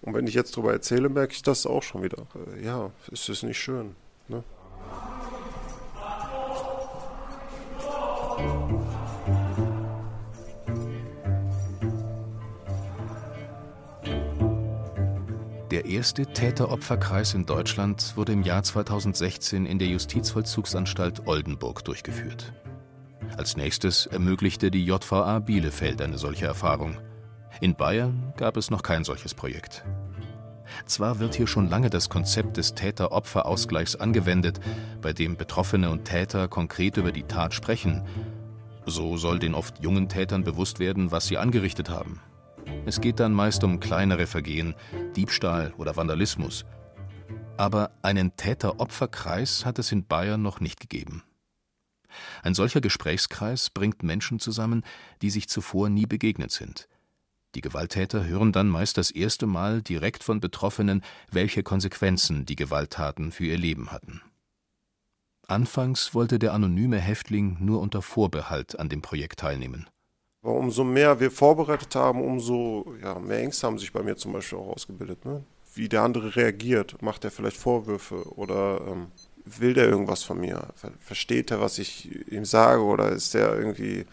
Und 0.00 0.14
wenn 0.14 0.26
ich 0.26 0.32
jetzt 0.32 0.56
darüber 0.56 0.72
erzähle, 0.72 1.10
merke 1.10 1.34
ich 1.34 1.42
das 1.42 1.66
auch 1.66 1.82
schon 1.82 2.02
wieder. 2.02 2.26
Äh, 2.56 2.64
ja, 2.64 2.92
es 3.12 3.28
ist 3.28 3.42
nicht 3.42 3.58
schön. 3.58 3.94
Ne? 4.28 4.42
Der 15.80 15.88
erste 15.88 16.26
Täter-Opfer-Kreis 16.26 17.32
in 17.32 17.46
Deutschland 17.46 18.14
wurde 18.14 18.32
im 18.32 18.42
Jahr 18.42 18.62
2016 18.62 19.64
in 19.64 19.78
der 19.78 19.88
Justizvollzugsanstalt 19.88 21.26
Oldenburg 21.26 21.82
durchgeführt. 21.86 22.52
Als 23.38 23.56
nächstes 23.56 24.04
ermöglichte 24.04 24.70
die 24.70 24.84
JVA 24.84 25.38
Bielefeld 25.38 26.02
eine 26.02 26.18
solche 26.18 26.44
Erfahrung. 26.44 26.98
In 27.62 27.76
Bayern 27.76 28.34
gab 28.36 28.58
es 28.58 28.70
noch 28.70 28.82
kein 28.82 29.04
solches 29.04 29.32
Projekt. 29.32 29.82
Zwar 30.84 31.18
wird 31.18 31.34
hier 31.34 31.46
schon 31.46 31.70
lange 31.70 31.88
das 31.88 32.10
Konzept 32.10 32.58
des 32.58 32.74
Täter-Opfer-Ausgleichs 32.74 33.96
angewendet, 33.96 34.60
bei 35.00 35.14
dem 35.14 35.38
Betroffene 35.38 35.88
und 35.88 36.04
Täter 36.04 36.46
konkret 36.46 36.98
über 36.98 37.10
die 37.10 37.22
Tat 37.24 37.54
sprechen. 37.54 38.02
So 38.84 39.16
soll 39.16 39.38
den 39.38 39.54
oft 39.54 39.82
jungen 39.82 40.10
Tätern 40.10 40.44
bewusst 40.44 40.78
werden, 40.78 41.10
was 41.10 41.26
sie 41.26 41.38
angerichtet 41.38 41.88
haben. 41.88 42.20
Es 42.86 43.00
geht 43.00 43.20
dann 43.20 43.32
meist 43.32 43.62
um 43.64 43.80
kleinere 43.80 44.26
Vergehen, 44.26 44.74
Diebstahl 45.16 45.72
oder 45.76 45.96
Vandalismus. 45.96 46.64
Aber 47.56 47.90
einen 48.02 48.36
Täter-Opfer-Kreis 48.36 49.64
hat 49.64 49.78
es 49.78 49.92
in 49.92 50.06
Bayern 50.06 50.42
noch 50.42 50.60
nicht 50.60 50.80
gegeben. 50.80 51.22
Ein 52.42 52.54
solcher 52.54 52.80
Gesprächskreis 52.80 53.70
bringt 53.70 54.02
Menschen 54.02 54.40
zusammen, 54.40 54.82
die 55.22 55.30
sich 55.30 55.48
zuvor 55.48 55.88
nie 55.88 56.06
begegnet 56.06 56.50
sind. 56.50 56.88
Die 57.54 57.60
Gewalttäter 57.60 58.24
hören 58.24 58.52
dann 58.52 58.68
meist 58.68 58.96
das 58.96 59.10
erste 59.10 59.46
Mal 59.46 59.82
direkt 59.82 60.22
von 60.22 60.40
Betroffenen, 60.40 61.02
welche 61.30 61.62
Konsequenzen 61.62 62.46
die 62.46 62.56
Gewalttaten 62.56 63.32
für 63.32 63.44
ihr 63.44 63.58
Leben 63.58 63.90
hatten. 63.90 64.22
Anfangs 65.48 66.14
wollte 66.14 66.38
der 66.38 66.52
anonyme 66.52 66.98
Häftling 66.98 67.56
nur 67.60 67.80
unter 67.80 68.02
Vorbehalt 68.02 68.78
an 68.78 68.88
dem 68.88 69.02
Projekt 69.02 69.40
teilnehmen. 69.40 69.88
Aber 70.42 70.54
umso 70.54 70.84
mehr 70.84 71.20
wir 71.20 71.30
vorbereitet 71.30 71.94
haben, 71.94 72.22
umso 72.22 72.94
ja, 73.02 73.18
mehr 73.18 73.40
Ängste 73.40 73.66
haben 73.66 73.78
sich 73.78 73.92
bei 73.92 74.02
mir 74.02 74.16
zum 74.16 74.32
Beispiel 74.32 74.58
auch 74.58 74.68
ausgebildet. 74.68 75.24
Ne? 75.24 75.44
Wie 75.74 75.88
der 75.88 76.02
andere 76.02 76.34
reagiert, 76.34 77.00
macht 77.02 77.24
er 77.24 77.30
vielleicht 77.30 77.56
Vorwürfe 77.56 78.24
oder 78.36 78.80
ähm, 78.88 79.08
will 79.44 79.74
der 79.74 79.88
irgendwas 79.88 80.22
von 80.22 80.40
mir? 80.40 80.68
Versteht 81.00 81.50
er, 81.50 81.60
was 81.60 81.78
ich 81.78 82.30
ihm 82.30 82.44
sage 82.44 82.82
oder 82.82 83.10
ist 83.10 83.34
der 83.34 83.54
irgendwie... 83.54 84.06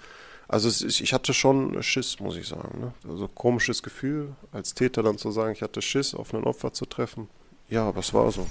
Also 0.50 0.70
ist, 0.70 1.02
ich 1.02 1.12
hatte 1.12 1.34
schon 1.34 1.82
Schiss, 1.84 2.22
muss 2.22 2.38
ich 2.38 2.48
sagen. 2.48 2.80
Ne? 2.80 2.94
Also 3.10 3.28
komisches 3.28 3.84
Gefühl, 3.84 4.34
als 4.54 4.74
Täter 4.74 5.04
dann 5.04 5.18
zu 5.18 5.32
sagen, 5.32 5.52
ich 5.52 5.62
hatte 5.62 5.82
Schiss, 5.82 6.16
auf 6.16 6.34
ein 6.34 6.46
Opfer 6.46 6.72
zu 6.72 6.86
treffen. 6.86 7.28
Ja, 7.70 7.86
aber 7.88 8.00
es 8.00 8.14
war 8.14 8.32
so. 8.32 8.48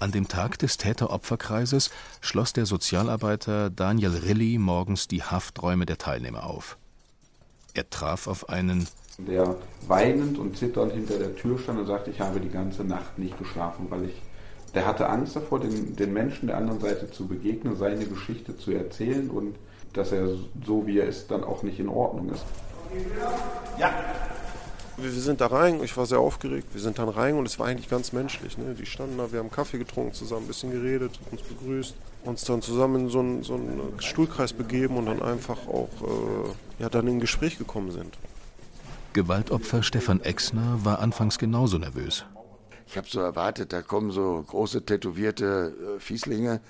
An 0.00 0.12
dem 0.12 0.28
Tag 0.28 0.58
des 0.58 0.78
Täter-Opfer-Kreises 0.78 1.90
schloss 2.22 2.54
der 2.54 2.64
Sozialarbeiter 2.64 3.68
Daniel 3.68 4.12
Rilli 4.12 4.56
morgens 4.56 5.08
die 5.08 5.22
Hafträume 5.22 5.84
der 5.84 5.98
Teilnehmer 5.98 6.46
auf. 6.46 6.78
Er 7.74 7.90
traf 7.90 8.26
auf 8.26 8.48
einen, 8.48 8.88
der 9.18 9.56
weinend 9.86 10.38
und 10.38 10.56
zitternd 10.56 10.92
hinter 10.92 11.18
der 11.18 11.36
Tür 11.36 11.58
stand 11.58 11.80
und 11.80 11.86
sagte, 11.86 12.10
ich 12.10 12.18
habe 12.18 12.40
die 12.40 12.48
ganze 12.48 12.82
Nacht 12.82 13.18
nicht 13.18 13.38
geschlafen, 13.38 13.88
weil 13.90 14.06
ich, 14.06 14.22
der 14.74 14.86
hatte 14.86 15.06
Angst 15.06 15.36
davor, 15.36 15.60
den, 15.60 15.94
den 15.96 16.14
Menschen 16.14 16.46
der 16.46 16.56
anderen 16.56 16.80
Seite 16.80 17.10
zu 17.10 17.26
begegnen, 17.26 17.76
seine 17.76 18.06
Geschichte 18.06 18.56
zu 18.56 18.70
erzählen 18.70 19.28
und 19.28 19.56
dass 19.92 20.12
er 20.12 20.28
so 20.64 20.86
wie 20.86 20.98
er 20.98 21.08
ist 21.08 21.30
dann 21.30 21.44
auch 21.44 21.62
nicht 21.62 21.78
in 21.78 21.90
Ordnung 21.90 22.30
ist. 22.30 22.44
Ja, 23.78 23.92
wir 25.02 25.10
sind 25.10 25.40
da 25.40 25.46
rein, 25.46 25.82
ich 25.82 25.96
war 25.96 26.06
sehr 26.06 26.18
aufgeregt, 26.18 26.68
wir 26.72 26.80
sind 26.80 26.98
dann 26.98 27.08
rein 27.08 27.34
und 27.34 27.46
es 27.46 27.58
war 27.58 27.66
eigentlich 27.66 27.88
ganz 27.88 28.12
menschlich. 28.12 28.58
Ne? 28.58 28.74
Die 28.74 28.86
standen 28.86 29.18
da, 29.18 29.32
wir 29.32 29.38
haben 29.38 29.50
Kaffee 29.50 29.78
getrunken 29.78 30.12
zusammen, 30.12 30.44
ein 30.44 30.48
bisschen 30.48 30.70
geredet, 30.70 31.18
uns 31.30 31.42
begrüßt, 31.42 31.94
uns 32.24 32.44
dann 32.44 32.62
zusammen 32.62 33.02
in 33.02 33.08
so 33.08 33.20
einen, 33.20 33.42
so 33.42 33.54
einen 33.54 34.00
Stuhlkreis 34.00 34.52
begeben 34.52 34.96
und 34.96 35.06
dann 35.06 35.22
einfach 35.22 35.66
auch 35.66 35.88
äh, 36.02 36.82
ja, 36.82 36.88
dann 36.88 37.06
in 37.08 37.20
Gespräch 37.20 37.58
gekommen 37.58 37.90
sind. 37.90 38.16
Gewaltopfer 39.12 39.82
Stefan 39.82 40.20
Exner 40.20 40.78
war 40.84 41.00
anfangs 41.00 41.38
genauso 41.38 41.78
nervös. 41.78 42.24
Ich 42.86 42.96
habe 42.96 43.06
so 43.08 43.20
erwartet, 43.20 43.72
da 43.72 43.82
kommen 43.82 44.10
so 44.10 44.44
große 44.46 44.84
tätowierte 44.84 45.74
äh, 45.96 46.00
Fieslinge, 46.00 46.60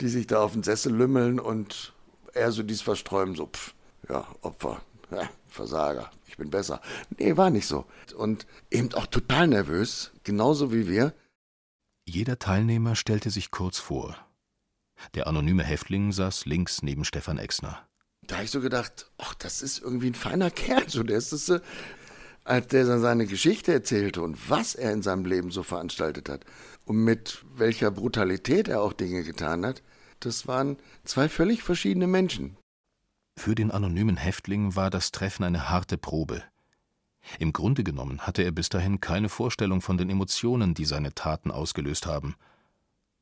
die 0.00 0.08
sich 0.08 0.26
da 0.26 0.42
auf 0.42 0.52
den 0.52 0.62
Sessel 0.62 0.94
lümmeln 0.94 1.38
und 1.38 1.92
er 2.34 2.52
so 2.52 2.62
dies 2.62 2.82
versträumen, 2.82 3.34
so, 3.34 3.46
pff, 3.46 3.74
ja, 4.08 4.26
Opfer, 4.42 4.80
ja, 5.10 5.28
Versager, 5.48 6.10
ich 6.32 6.38
bin 6.38 6.50
besser. 6.50 6.80
Nee, 7.18 7.36
war 7.36 7.50
nicht 7.50 7.66
so. 7.66 7.84
Und 8.16 8.46
eben 8.70 8.92
auch 8.94 9.06
total 9.06 9.48
nervös, 9.48 10.12
genauso 10.24 10.72
wie 10.72 10.88
wir. 10.88 11.14
Jeder 12.06 12.38
Teilnehmer 12.38 12.96
stellte 12.96 13.30
sich 13.30 13.50
kurz 13.50 13.78
vor. 13.78 14.16
Der 15.14 15.26
anonyme 15.26 15.62
Häftling 15.62 16.10
saß 16.10 16.46
links 16.46 16.82
neben 16.82 17.04
Stefan 17.04 17.36
Exner. 17.36 17.86
Da 18.26 18.36
habe 18.36 18.44
ich 18.44 18.50
so 18.50 18.60
gedacht, 18.60 19.10
ach, 19.18 19.34
das 19.34 19.60
ist 19.60 19.80
irgendwie 19.80 20.06
ein 20.06 20.14
feiner 20.14 20.50
Kerl. 20.50 20.88
So, 20.88 21.02
der 21.02 21.18
ist 21.18 21.32
das, 21.32 21.50
äh, 21.50 21.60
als 22.44 22.68
der 22.68 22.86
dann 22.86 23.02
seine 23.02 23.26
Geschichte 23.26 23.72
erzählte 23.72 24.22
und 24.22 24.48
was 24.48 24.74
er 24.74 24.92
in 24.92 25.02
seinem 25.02 25.26
Leben 25.26 25.50
so 25.50 25.62
veranstaltet 25.62 26.30
hat 26.30 26.46
und 26.86 26.96
mit 26.96 27.44
welcher 27.54 27.90
Brutalität 27.90 28.68
er 28.68 28.80
auch 28.80 28.94
Dinge 28.94 29.22
getan 29.22 29.66
hat, 29.66 29.82
das 30.20 30.46
waren 30.46 30.78
zwei 31.04 31.28
völlig 31.28 31.62
verschiedene 31.62 32.06
Menschen. 32.06 32.56
Für 33.36 33.54
den 33.54 33.70
anonymen 33.70 34.16
Häftling 34.16 34.76
war 34.76 34.90
das 34.90 35.10
Treffen 35.10 35.44
eine 35.44 35.68
harte 35.68 35.98
Probe. 35.98 36.42
Im 37.38 37.52
Grunde 37.52 37.84
genommen 37.84 38.20
hatte 38.20 38.42
er 38.42 38.52
bis 38.52 38.68
dahin 38.68 39.00
keine 39.00 39.28
Vorstellung 39.28 39.80
von 39.80 39.96
den 39.96 40.10
Emotionen, 40.10 40.74
die 40.74 40.84
seine 40.84 41.14
Taten 41.14 41.50
ausgelöst 41.50 42.06
haben. 42.06 42.34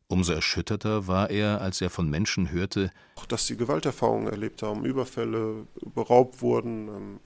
Umso 0.09 0.33
erschütterter 0.33 1.07
war 1.07 1.31
er, 1.31 1.61
als 1.61 1.81
er 1.81 1.89
von 1.89 2.11
Menschen 2.11 2.51
hörte, 2.51 2.91
dass 3.29 3.47
sie 3.47 3.57
Gewalterfahrungen 3.57 4.27
erlebt 4.27 4.61
haben, 4.63 4.85
Überfälle, 4.85 5.67
beraubt 5.95 6.43
wurden, 6.43 6.89
ähm, 6.89 7.21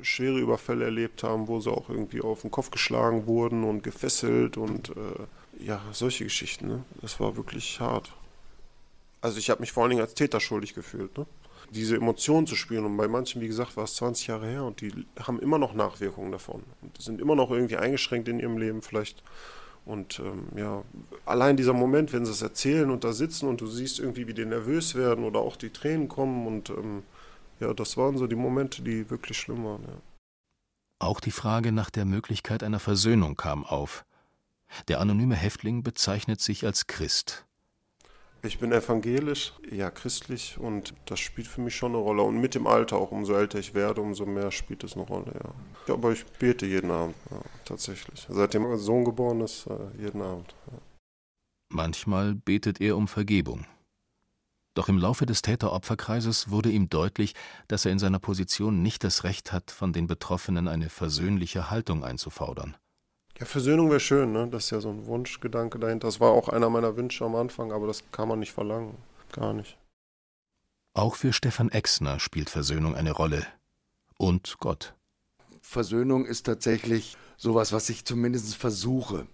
schwere 0.00 0.38
Überfälle 0.38 0.86
erlebt 0.86 1.22
haben, 1.22 1.48
wo 1.48 1.60
sie 1.60 1.70
auch 1.70 1.90
irgendwie 1.90 2.22
auf 2.22 2.40
den 2.40 2.50
Kopf 2.50 2.70
geschlagen 2.70 3.26
wurden 3.26 3.62
und 3.64 3.82
gefesselt 3.82 4.56
und 4.56 4.88
äh, 4.90 5.64
ja, 5.66 5.82
solche 5.92 6.24
Geschichten. 6.24 6.68
Ne? 6.68 6.84
Das 7.02 7.20
war 7.20 7.36
wirklich 7.36 7.78
hart. 7.78 8.10
Also 9.20 9.38
ich 9.38 9.50
habe 9.50 9.60
mich 9.60 9.72
vor 9.72 9.82
allen 9.82 9.90
Dingen 9.90 10.02
als 10.02 10.14
Täter 10.14 10.40
schuldig 10.40 10.72
gefühlt. 10.72 11.18
Ne? 11.18 11.26
Diese 11.70 11.96
Emotionen 11.96 12.46
zu 12.46 12.56
spüren 12.56 12.84
und 12.84 12.96
bei 12.96 13.08
manchen, 13.08 13.40
wie 13.40 13.46
gesagt, 13.46 13.76
war 13.76 13.84
es 13.84 13.94
20 13.96 14.26
Jahre 14.26 14.46
her 14.46 14.64
und 14.64 14.80
die 14.80 14.92
haben 15.20 15.38
immer 15.38 15.58
noch 15.58 15.72
Nachwirkungen 15.72 16.32
davon 16.32 16.62
und 16.82 17.00
sind 17.00 17.20
immer 17.20 17.36
noch 17.36 17.50
irgendwie 17.50 17.76
eingeschränkt 17.76 18.28
in 18.28 18.40
ihrem 18.40 18.58
Leben 18.58 18.82
vielleicht. 18.82 19.22
Und 19.86 20.20
ähm, 20.20 20.48
ja, 20.56 20.82
allein 21.24 21.56
dieser 21.56 21.72
Moment, 21.72 22.12
wenn 22.12 22.24
sie 22.24 22.32
es 22.32 22.42
erzählen 22.42 22.90
und 22.90 23.04
da 23.04 23.12
sitzen 23.12 23.48
und 23.48 23.60
du 23.60 23.66
siehst 23.66 23.98
irgendwie, 23.98 24.26
wie 24.26 24.34
die 24.34 24.44
nervös 24.44 24.94
werden 24.94 25.24
oder 25.24 25.40
auch 25.40 25.56
die 25.56 25.70
Tränen 25.70 26.08
kommen 26.08 26.46
und 26.46 26.70
ähm, 26.70 27.02
ja, 27.60 27.72
das 27.74 27.96
waren 27.96 28.16
so 28.16 28.26
die 28.26 28.36
Momente, 28.36 28.82
die 28.82 29.08
wirklich 29.10 29.38
schlimm 29.38 29.64
waren. 29.64 29.82
Ja. 29.82 30.00
Auch 30.98 31.20
die 31.20 31.30
Frage 31.30 31.72
nach 31.72 31.90
der 31.90 32.04
Möglichkeit 32.04 32.62
einer 32.62 32.80
Versöhnung 32.80 33.36
kam 33.36 33.64
auf. 33.64 34.04
Der 34.88 35.00
anonyme 35.00 35.34
Häftling 35.34 35.82
bezeichnet 35.82 36.40
sich 36.40 36.64
als 36.64 36.86
Christ. 36.86 37.46
Ich 38.42 38.58
bin 38.58 38.72
evangelisch, 38.72 39.52
ja 39.70 39.90
christlich 39.90 40.56
und 40.58 40.94
das 41.04 41.20
spielt 41.20 41.46
für 41.46 41.60
mich 41.60 41.76
schon 41.76 41.92
eine 41.92 42.02
Rolle. 42.02 42.22
Und 42.22 42.40
mit 42.40 42.54
dem 42.54 42.66
Alter 42.66 42.96
auch, 42.96 43.10
umso 43.10 43.34
älter 43.34 43.58
ich 43.58 43.74
werde, 43.74 44.00
umso 44.00 44.24
mehr 44.24 44.50
spielt 44.50 44.82
es 44.82 44.94
eine 44.94 45.04
Rolle, 45.04 45.32
ja. 45.34 45.50
ja 45.88 45.94
aber 45.94 46.12
ich 46.12 46.24
bete 46.24 46.64
jeden 46.64 46.90
Abend, 46.90 47.14
ja, 47.30 47.40
tatsächlich. 47.66 48.26
Seitdem 48.30 48.62
mein 48.62 48.78
Sohn 48.78 49.04
geboren 49.04 49.42
ist, 49.42 49.66
äh, 49.66 50.02
jeden 50.02 50.22
Abend. 50.22 50.54
Ja. 50.72 50.78
Manchmal 51.68 52.34
betet 52.34 52.80
er 52.80 52.96
um 52.96 53.08
Vergebung. 53.08 53.66
Doch 54.74 54.88
im 54.88 54.98
Laufe 54.98 55.26
des 55.26 55.42
Täter-Opfer-Kreises 55.42 56.50
wurde 56.50 56.70
ihm 56.70 56.88
deutlich, 56.88 57.34
dass 57.68 57.84
er 57.84 57.92
in 57.92 57.98
seiner 57.98 58.20
Position 58.20 58.82
nicht 58.82 59.04
das 59.04 59.24
Recht 59.24 59.52
hat, 59.52 59.70
von 59.70 59.92
den 59.92 60.06
Betroffenen 60.06 60.68
eine 60.68 60.88
versöhnliche 60.88 61.70
Haltung 61.70 62.04
einzufordern. 62.04 62.76
Ja, 63.40 63.46
Versöhnung 63.46 63.88
wäre 63.88 64.00
schön, 64.00 64.32
ne? 64.32 64.48
Das 64.48 64.64
ist 64.64 64.70
ja 64.70 64.80
so 64.80 64.90
ein 64.90 65.06
Wunschgedanke 65.06 65.78
dahinter. 65.78 66.08
Das 66.08 66.20
war 66.20 66.30
auch 66.30 66.50
einer 66.50 66.68
meiner 66.68 66.96
Wünsche 66.96 67.24
am 67.24 67.34
Anfang, 67.34 67.72
aber 67.72 67.86
das 67.86 68.04
kann 68.12 68.28
man 68.28 68.38
nicht 68.38 68.52
verlangen. 68.52 68.98
Gar 69.32 69.54
nicht. 69.54 69.78
Auch 70.92 71.14
für 71.14 71.32
Stefan 71.32 71.70
Exner 71.70 72.20
spielt 72.20 72.50
Versöhnung 72.50 72.94
eine 72.94 73.12
Rolle. 73.12 73.46
Und 74.18 74.56
Gott. 74.60 74.94
Versöhnung 75.62 76.26
ist 76.26 76.44
tatsächlich 76.44 77.16
sowas, 77.38 77.72
was 77.72 77.88
ich 77.88 78.04
zumindest 78.04 78.56
versuche. 78.56 79.26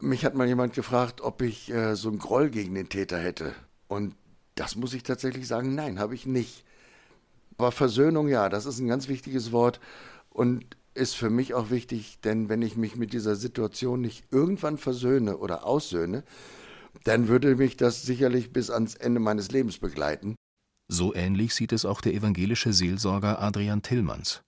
Mich 0.00 0.24
hat 0.24 0.34
mal 0.34 0.46
jemand 0.46 0.72
gefragt, 0.72 1.20
ob 1.20 1.42
ich 1.42 1.70
äh, 1.70 1.94
so 1.94 2.08
einen 2.08 2.18
Groll 2.18 2.48
gegen 2.48 2.74
den 2.74 2.88
Täter 2.88 3.18
hätte. 3.18 3.54
Und 3.88 4.14
das 4.54 4.76
muss 4.76 4.94
ich 4.94 5.02
tatsächlich 5.02 5.46
sagen, 5.46 5.74
nein, 5.74 5.98
habe 5.98 6.14
ich 6.14 6.24
nicht. 6.24 6.64
Aber 7.58 7.72
Versöhnung, 7.72 8.28
ja, 8.28 8.48
das 8.48 8.64
ist 8.64 8.78
ein 8.78 8.88
ganz 8.88 9.08
wichtiges 9.08 9.52
Wort. 9.52 9.80
Und 10.30 10.64
ist 10.96 11.14
für 11.14 11.30
mich 11.30 11.54
auch 11.54 11.70
wichtig, 11.70 12.18
denn 12.24 12.48
wenn 12.48 12.62
ich 12.62 12.76
mich 12.76 12.96
mit 12.96 13.12
dieser 13.12 13.36
Situation 13.36 14.00
nicht 14.00 14.24
irgendwann 14.30 14.78
versöhne 14.78 15.36
oder 15.36 15.66
aussöhne, 15.66 16.24
dann 17.04 17.28
würde 17.28 17.56
mich 17.56 17.76
das 17.76 18.02
sicherlich 18.02 18.52
bis 18.52 18.70
ans 18.70 18.94
Ende 18.94 19.20
meines 19.20 19.50
Lebens 19.50 19.78
begleiten. 19.78 20.34
So 20.88 21.14
ähnlich 21.14 21.54
sieht 21.54 21.72
es 21.72 21.84
auch 21.84 22.00
der 22.00 22.14
evangelische 22.14 22.72
Seelsorger 22.72 23.40
Adrian 23.42 23.82
Tillmanns. 23.82 24.42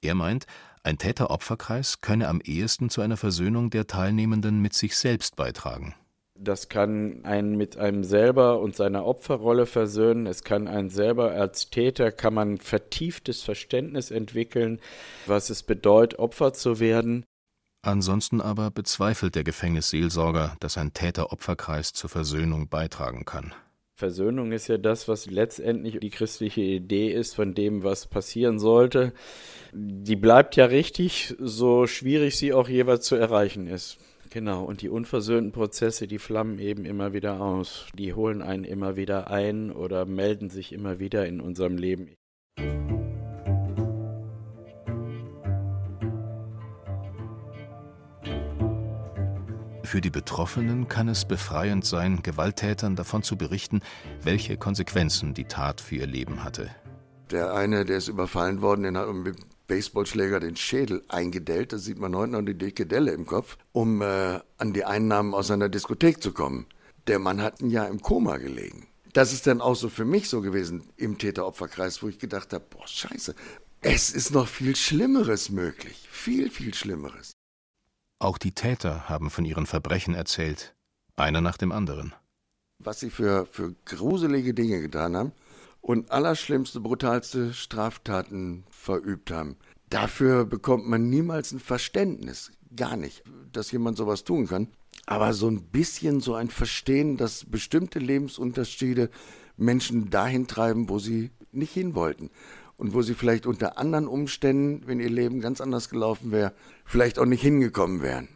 Er 0.00 0.14
meint, 0.14 0.46
ein 0.82 0.98
Täter-Opfer-Kreis 0.98 2.00
könne 2.00 2.28
am 2.28 2.40
ehesten 2.40 2.90
zu 2.90 3.00
einer 3.00 3.16
Versöhnung 3.16 3.70
der 3.70 3.86
Teilnehmenden 3.86 4.60
mit 4.60 4.74
sich 4.74 4.96
selbst 4.96 5.36
beitragen. 5.36 5.94
Das 6.40 6.68
kann 6.68 7.24
einen 7.24 7.56
mit 7.56 7.76
einem 7.78 8.04
selber 8.04 8.60
und 8.60 8.76
seiner 8.76 9.04
Opferrolle 9.04 9.66
versöhnen. 9.66 10.26
Es 10.26 10.44
kann 10.44 10.68
einen 10.68 10.88
selber 10.88 11.32
als 11.32 11.70
Täter, 11.70 12.12
kann 12.12 12.32
man 12.32 12.58
vertieftes 12.58 13.42
Verständnis 13.42 14.12
entwickeln, 14.12 14.80
was 15.26 15.50
es 15.50 15.64
bedeutet, 15.64 16.20
Opfer 16.20 16.52
zu 16.52 16.78
werden. 16.78 17.24
Ansonsten 17.82 18.40
aber 18.40 18.70
bezweifelt 18.70 19.34
der 19.34 19.44
Gefängnisseelsorger, 19.44 20.56
dass 20.60 20.78
ein 20.78 20.92
Täter-Opferkreis 20.92 21.92
zur 21.92 22.10
Versöhnung 22.10 22.68
beitragen 22.68 23.24
kann. 23.24 23.52
Versöhnung 23.98 24.52
ist 24.52 24.68
ja 24.68 24.78
das, 24.78 25.08
was 25.08 25.26
letztendlich 25.26 25.98
die 25.98 26.10
christliche 26.10 26.60
Idee 26.60 27.10
ist 27.10 27.34
von 27.34 27.54
dem, 27.54 27.82
was 27.82 28.06
passieren 28.06 28.60
sollte. 28.60 29.12
Die 29.72 30.14
bleibt 30.14 30.54
ja 30.54 30.66
richtig, 30.66 31.34
so 31.40 31.88
schwierig 31.88 32.36
sie 32.36 32.52
auch 32.52 32.68
jeweils 32.68 33.06
zu 33.06 33.16
erreichen 33.16 33.66
ist. 33.66 33.98
Genau, 34.30 34.64
und 34.64 34.82
die 34.82 34.90
unversöhnten 34.90 35.52
Prozesse, 35.52 36.06
die 36.06 36.18
flammen 36.18 36.58
eben 36.58 36.84
immer 36.84 37.12
wieder 37.14 37.40
aus. 37.40 37.86
Die 37.94 38.12
holen 38.12 38.42
einen 38.42 38.64
immer 38.64 38.96
wieder 38.96 39.30
ein 39.30 39.70
oder 39.72 40.04
melden 40.04 40.50
sich 40.50 40.72
immer 40.72 40.98
wieder 40.98 41.26
in 41.26 41.40
unserem 41.40 41.78
Leben. 41.78 42.14
Für 49.82 50.02
die 50.02 50.10
Betroffenen 50.10 50.86
kann 50.88 51.08
es 51.08 51.24
befreiend 51.24 51.86
sein, 51.86 52.22
Gewalttätern 52.22 52.94
davon 52.94 53.22
zu 53.22 53.38
berichten, 53.38 53.80
welche 54.22 54.58
Konsequenzen 54.58 55.32
die 55.32 55.46
Tat 55.46 55.80
für 55.80 55.96
ihr 55.96 56.06
Leben 56.06 56.44
hatte. 56.44 56.68
Der 57.30 57.54
eine, 57.54 57.86
der 57.86 57.96
ist 57.96 58.08
überfallen 58.08 58.60
worden, 58.60 58.82
den 58.82 58.98
hat 58.98 59.10
mit 59.14 59.36
Baseballschläger 59.68 60.40
den 60.40 60.56
Schädel 60.56 61.04
eingedellt, 61.08 61.72
da 61.72 61.78
sieht 61.78 61.98
man 61.98 62.16
heute 62.16 62.32
noch 62.32 62.42
die 62.42 62.58
dicke 62.58 62.86
Delle 62.86 63.12
im 63.12 63.26
Kopf, 63.26 63.56
um 63.72 64.02
äh, 64.02 64.40
an 64.56 64.72
die 64.72 64.84
Einnahmen 64.84 65.34
aus 65.34 65.50
einer 65.50 65.68
Diskothek 65.68 66.20
zu 66.22 66.32
kommen. 66.32 66.66
Der 67.06 67.18
Mann 67.18 67.40
hat 67.40 67.60
ein 67.60 67.70
Jahr 67.70 67.88
im 67.88 68.02
Koma 68.02 68.38
gelegen. 68.38 68.88
Das 69.12 69.32
ist 69.32 69.46
dann 69.46 69.60
auch 69.60 69.76
so 69.76 69.88
für 69.88 70.04
mich 70.04 70.28
so 70.28 70.40
gewesen 70.40 70.90
im 70.96 71.18
Täter-Opfer-Kreis, 71.18 72.02
wo 72.02 72.08
ich 72.08 72.18
gedacht 72.18 72.52
habe, 72.52 72.64
boah, 72.68 72.86
scheiße, 72.86 73.34
es 73.80 74.10
ist 74.10 74.32
noch 74.32 74.48
viel 74.48 74.74
Schlimmeres 74.74 75.50
möglich. 75.50 76.08
Viel, 76.10 76.50
viel 76.50 76.74
Schlimmeres. 76.74 77.32
Auch 78.18 78.38
die 78.38 78.52
Täter 78.52 79.08
haben 79.08 79.30
von 79.30 79.44
ihren 79.44 79.66
Verbrechen 79.66 80.14
erzählt, 80.14 80.74
einer 81.16 81.40
nach 81.40 81.56
dem 81.56 81.72
anderen. 81.72 82.14
Was 82.80 83.00
sie 83.00 83.10
für, 83.10 83.46
für 83.46 83.74
gruselige 83.84 84.54
Dinge 84.54 84.80
getan 84.80 85.16
haben 85.16 85.32
und 85.88 86.10
allerschlimmste, 86.10 86.80
brutalste 86.80 87.54
Straftaten 87.54 88.64
verübt 88.68 89.30
haben. 89.30 89.56
Dafür 89.88 90.44
bekommt 90.44 90.86
man 90.86 91.08
niemals 91.08 91.50
ein 91.50 91.60
Verständnis, 91.60 92.52
gar 92.76 92.98
nicht, 92.98 93.22
dass 93.52 93.72
jemand 93.72 93.96
sowas 93.96 94.22
tun 94.22 94.46
kann. 94.46 94.68
Aber 95.06 95.32
so 95.32 95.48
ein 95.48 95.62
bisschen 95.62 96.20
so 96.20 96.34
ein 96.34 96.50
Verstehen, 96.50 97.16
dass 97.16 97.46
bestimmte 97.46 98.00
Lebensunterschiede 98.00 99.08
Menschen 99.56 100.10
dahin 100.10 100.46
treiben, 100.46 100.90
wo 100.90 100.98
sie 100.98 101.30
nicht 101.52 101.72
hin 101.72 101.94
wollten. 101.94 102.28
Und 102.76 102.92
wo 102.92 103.00
sie 103.00 103.14
vielleicht 103.14 103.46
unter 103.46 103.78
anderen 103.78 104.08
Umständen, 104.08 104.86
wenn 104.86 105.00
ihr 105.00 105.08
Leben 105.08 105.40
ganz 105.40 105.62
anders 105.62 105.88
gelaufen 105.88 106.32
wäre, 106.32 106.52
vielleicht 106.84 107.18
auch 107.18 107.24
nicht 107.24 107.40
hingekommen 107.40 108.02
wären. 108.02 108.28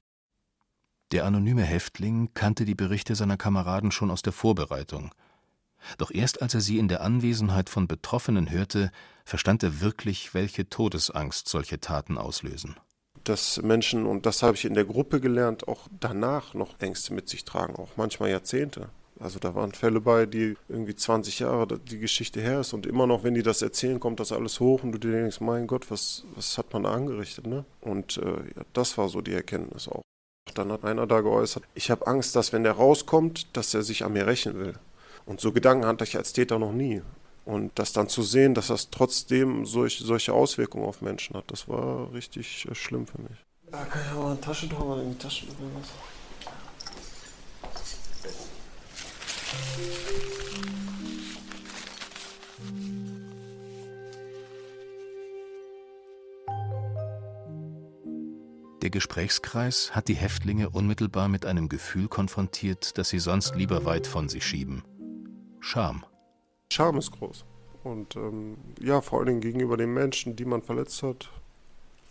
Der 1.12 1.26
anonyme 1.26 1.64
Häftling 1.64 2.30
kannte 2.32 2.64
die 2.64 2.74
Berichte 2.74 3.14
seiner 3.14 3.36
Kameraden 3.36 3.92
schon 3.92 4.10
aus 4.10 4.22
der 4.22 4.32
Vorbereitung. 4.32 5.10
Doch 5.98 6.10
erst 6.10 6.42
als 6.42 6.54
er 6.54 6.60
sie 6.60 6.78
in 6.78 6.88
der 6.88 7.02
Anwesenheit 7.02 7.68
von 7.68 7.88
Betroffenen 7.88 8.50
hörte, 8.50 8.90
verstand 9.24 9.62
er 9.62 9.80
wirklich, 9.80 10.34
welche 10.34 10.68
Todesangst 10.68 11.48
solche 11.48 11.80
Taten 11.80 12.18
auslösen. 12.18 12.76
Dass 13.24 13.62
Menschen, 13.62 14.06
und 14.06 14.26
das 14.26 14.42
habe 14.42 14.56
ich 14.56 14.64
in 14.64 14.74
der 14.74 14.84
Gruppe 14.84 15.20
gelernt, 15.20 15.68
auch 15.68 15.88
danach 16.00 16.54
noch 16.54 16.80
Ängste 16.80 17.14
mit 17.14 17.28
sich 17.28 17.44
tragen, 17.44 17.76
auch 17.76 17.90
manchmal 17.96 18.30
Jahrzehnte. 18.30 18.88
Also 19.20 19.38
da 19.38 19.54
waren 19.54 19.72
Fälle 19.72 20.00
bei, 20.00 20.26
die 20.26 20.56
irgendwie 20.68 20.96
20 20.96 21.40
Jahre 21.40 21.78
die 21.78 21.98
Geschichte 21.98 22.40
her 22.40 22.60
ist 22.60 22.72
und 22.72 22.86
immer 22.86 23.06
noch, 23.06 23.22
wenn 23.22 23.34
die 23.34 23.42
das 23.42 23.62
erzählen, 23.62 24.00
kommt 24.00 24.18
das 24.18 24.32
alles 24.32 24.58
hoch 24.58 24.82
und 24.82 24.92
du 24.92 24.98
dir 24.98 25.12
denkst, 25.12 25.40
mein 25.40 25.68
Gott, 25.68 25.90
was, 25.90 26.24
was 26.34 26.58
hat 26.58 26.72
man 26.72 26.82
da 26.82 26.92
angerichtet, 26.92 27.46
ne? 27.46 27.64
Und 27.80 28.16
äh, 28.16 28.30
ja, 28.56 28.62
das 28.72 28.98
war 28.98 29.08
so 29.08 29.20
die 29.20 29.34
Erkenntnis 29.34 29.86
auch. 29.86 30.02
Dann 30.54 30.72
hat 30.72 30.84
einer 30.84 31.06
da 31.06 31.20
geäußert, 31.20 31.62
ich 31.74 31.90
habe 31.90 32.06
Angst, 32.06 32.34
dass 32.34 32.52
wenn 32.52 32.64
der 32.64 32.72
rauskommt, 32.72 33.56
dass 33.56 33.74
er 33.74 33.82
sich 33.82 34.04
an 34.04 34.14
mir 34.14 34.26
rächen 34.26 34.58
will. 34.58 34.74
Und 35.24 35.40
so 35.40 35.52
Gedanken 35.52 35.86
hatte 35.86 36.04
ich 36.04 36.16
als 36.16 36.32
Täter 36.32 36.58
noch 36.58 36.72
nie. 36.72 37.02
Und 37.44 37.72
das 37.76 37.92
dann 37.92 38.08
zu 38.08 38.22
sehen, 38.22 38.54
dass 38.54 38.68
das 38.68 38.90
trotzdem 38.90 39.66
solch, 39.66 39.98
solche 39.98 40.32
Auswirkungen 40.32 40.84
auf 40.84 41.02
Menschen 41.02 41.36
hat, 41.36 41.44
das 41.48 41.68
war 41.68 42.12
richtig 42.12 42.66
äh, 42.70 42.74
schlimm 42.74 43.06
für 43.06 43.20
mich. 43.20 43.38
Ja, 43.72 43.84
kann 43.84 44.02
ich 44.04 44.12
auch 44.16 44.22
mal 44.22 44.32
ein 44.32 44.40
Taschentuch 44.40 44.84
mal 44.84 45.00
in 45.02 45.10
die 45.12 45.18
Tasche 45.18 45.46
oder 45.46 45.54
was? 45.80 45.88
Der 58.82 58.90
Gesprächskreis 58.90 59.94
hat 59.94 60.08
die 60.08 60.14
Häftlinge 60.14 60.68
unmittelbar 60.70 61.28
mit 61.28 61.46
einem 61.46 61.68
Gefühl 61.68 62.08
konfrontiert, 62.08 62.98
das 62.98 63.10
sie 63.10 63.20
sonst 63.20 63.54
lieber 63.54 63.84
weit 63.84 64.08
von 64.08 64.28
sich 64.28 64.44
schieben. 64.44 64.82
Scham. 65.62 66.04
Scham 66.72 66.98
ist 66.98 67.12
groß. 67.12 67.44
Und 67.84 68.16
ähm, 68.16 68.56
ja, 68.80 69.00
vor 69.00 69.18
allen 69.18 69.28
Dingen 69.28 69.40
gegenüber 69.40 69.76
den 69.76 69.94
Menschen, 69.94 70.34
die 70.34 70.44
man 70.44 70.60
verletzt 70.60 71.02
hat. 71.02 71.30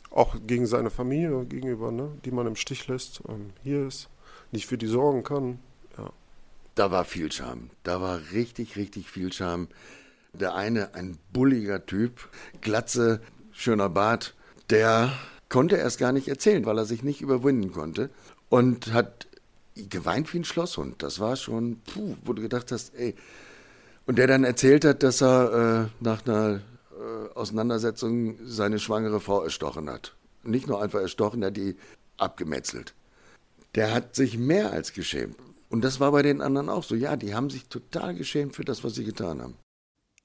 Auch 0.09 0.35
gegen 0.45 0.65
seine 0.65 0.89
Familie 0.89 1.45
gegenüber, 1.45 1.91
ne, 1.91 2.17
die 2.25 2.31
man 2.31 2.47
im 2.47 2.55
Stich 2.55 2.87
lässt, 2.87 3.21
ähm, 3.27 3.51
hier 3.61 3.87
ist, 3.87 4.09
nicht 4.51 4.67
für 4.67 4.77
die 4.77 4.87
sorgen 4.87 5.23
kann. 5.23 5.59
Ja. 5.97 6.11
Da 6.75 6.91
war 6.91 7.05
viel 7.05 7.31
Scham. 7.31 7.69
Da 7.83 8.01
war 8.01 8.19
richtig, 8.31 8.77
richtig 8.77 9.09
viel 9.09 9.31
Scham. 9.31 9.67
Der 10.33 10.55
eine, 10.55 10.95
ein 10.95 11.17
bulliger 11.33 11.85
Typ, 11.85 12.29
Glatze, 12.61 13.21
schöner 13.51 13.89
Bart, 13.89 14.33
der 14.69 15.11
konnte 15.49 15.75
erst 15.75 15.99
gar 15.99 16.13
nicht 16.13 16.29
erzählen, 16.29 16.65
weil 16.65 16.77
er 16.77 16.85
sich 16.85 17.03
nicht 17.03 17.21
überwinden 17.21 17.73
konnte 17.73 18.09
und 18.47 18.93
hat 18.93 19.27
geweint 19.75 20.33
wie 20.33 20.39
ein 20.39 20.43
Schlosshund. 20.43 21.01
Das 21.01 21.19
war 21.19 21.35
schon, 21.35 21.81
puh, 21.93 22.15
wo 22.23 22.33
du 22.33 22.41
gedacht 22.41 22.71
hast, 22.71 22.93
ey. 22.95 23.15
Und 24.05 24.17
der 24.17 24.27
dann 24.27 24.43
erzählt 24.43 24.83
hat, 24.85 25.03
dass 25.03 25.21
er 25.21 25.89
äh, 25.89 26.03
nach 26.03 26.25
einer 26.25 26.61
äh, 26.91 27.33
Auseinandersetzung 27.35 28.37
seine 28.43 28.79
schwangere 28.79 29.19
Frau 29.19 29.43
erstochen 29.43 29.89
hat. 29.89 30.15
Nicht 30.43 30.67
nur 30.67 30.81
einfach 30.81 30.99
erstochen, 30.99 31.41
er 31.43 31.47
hat 31.47 31.57
die 31.57 31.75
abgemetzelt. 32.17 32.93
Der 33.75 33.93
hat 33.93 34.15
sich 34.15 34.37
mehr 34.37 34.71
als 34.71 34.93
geschämt. 34.93 35.37
Und 35.69 35.81
das 35.83 35.99
war 35.99 36.11
bei 36.11 36.21
den 36.21 36.41
anderen 36.41 36.67
auch 36.67 36.83
so. 36.83 36.95
Ja, 36.95 37.15
die 37.15 37.33
haben 37.33 37.49
sich 37.49 37.67
total 37.67 38.15
geschämt 38.15 38.55
für 38.55 38.65
das, 38.65 38.83
was 38.83 38.95
sie 38.95 39.05
getan 39.05 39.41
haben. 39.41 39.55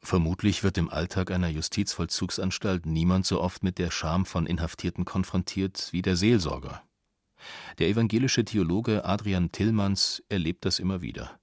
Vermutlich 0.03 0.63
wird 0.63 0.79
im 0.79 0.89
Alltag 0.89 1.31
einer 1.31 1.49
Justizvollzugsanstalt 1.49 2.87
niemand 2.87 3.27
so 3.27 3.41
oft 3.41 3.63
mit 3.63 3.79
der 3.79 3.91
Scham 3.91 4.27
von 4.27 4.47
Inhaftierten 4.47 5.05
konfrontiert 5.05 5.89
wie 5.93 6.03
der 6.03 6.17
Seelsorger. 6.17 6.83
Der 7.79 7.89
evangelische 7.89 8.45
Theologe 8.45 9.05
Adrian 9.05 9.53
Tillmanns 9.53 10.23
erlebt 10.29 10.65
das 10.65 10.79
immer 10.79 11.03
wieder. 11.03 11.39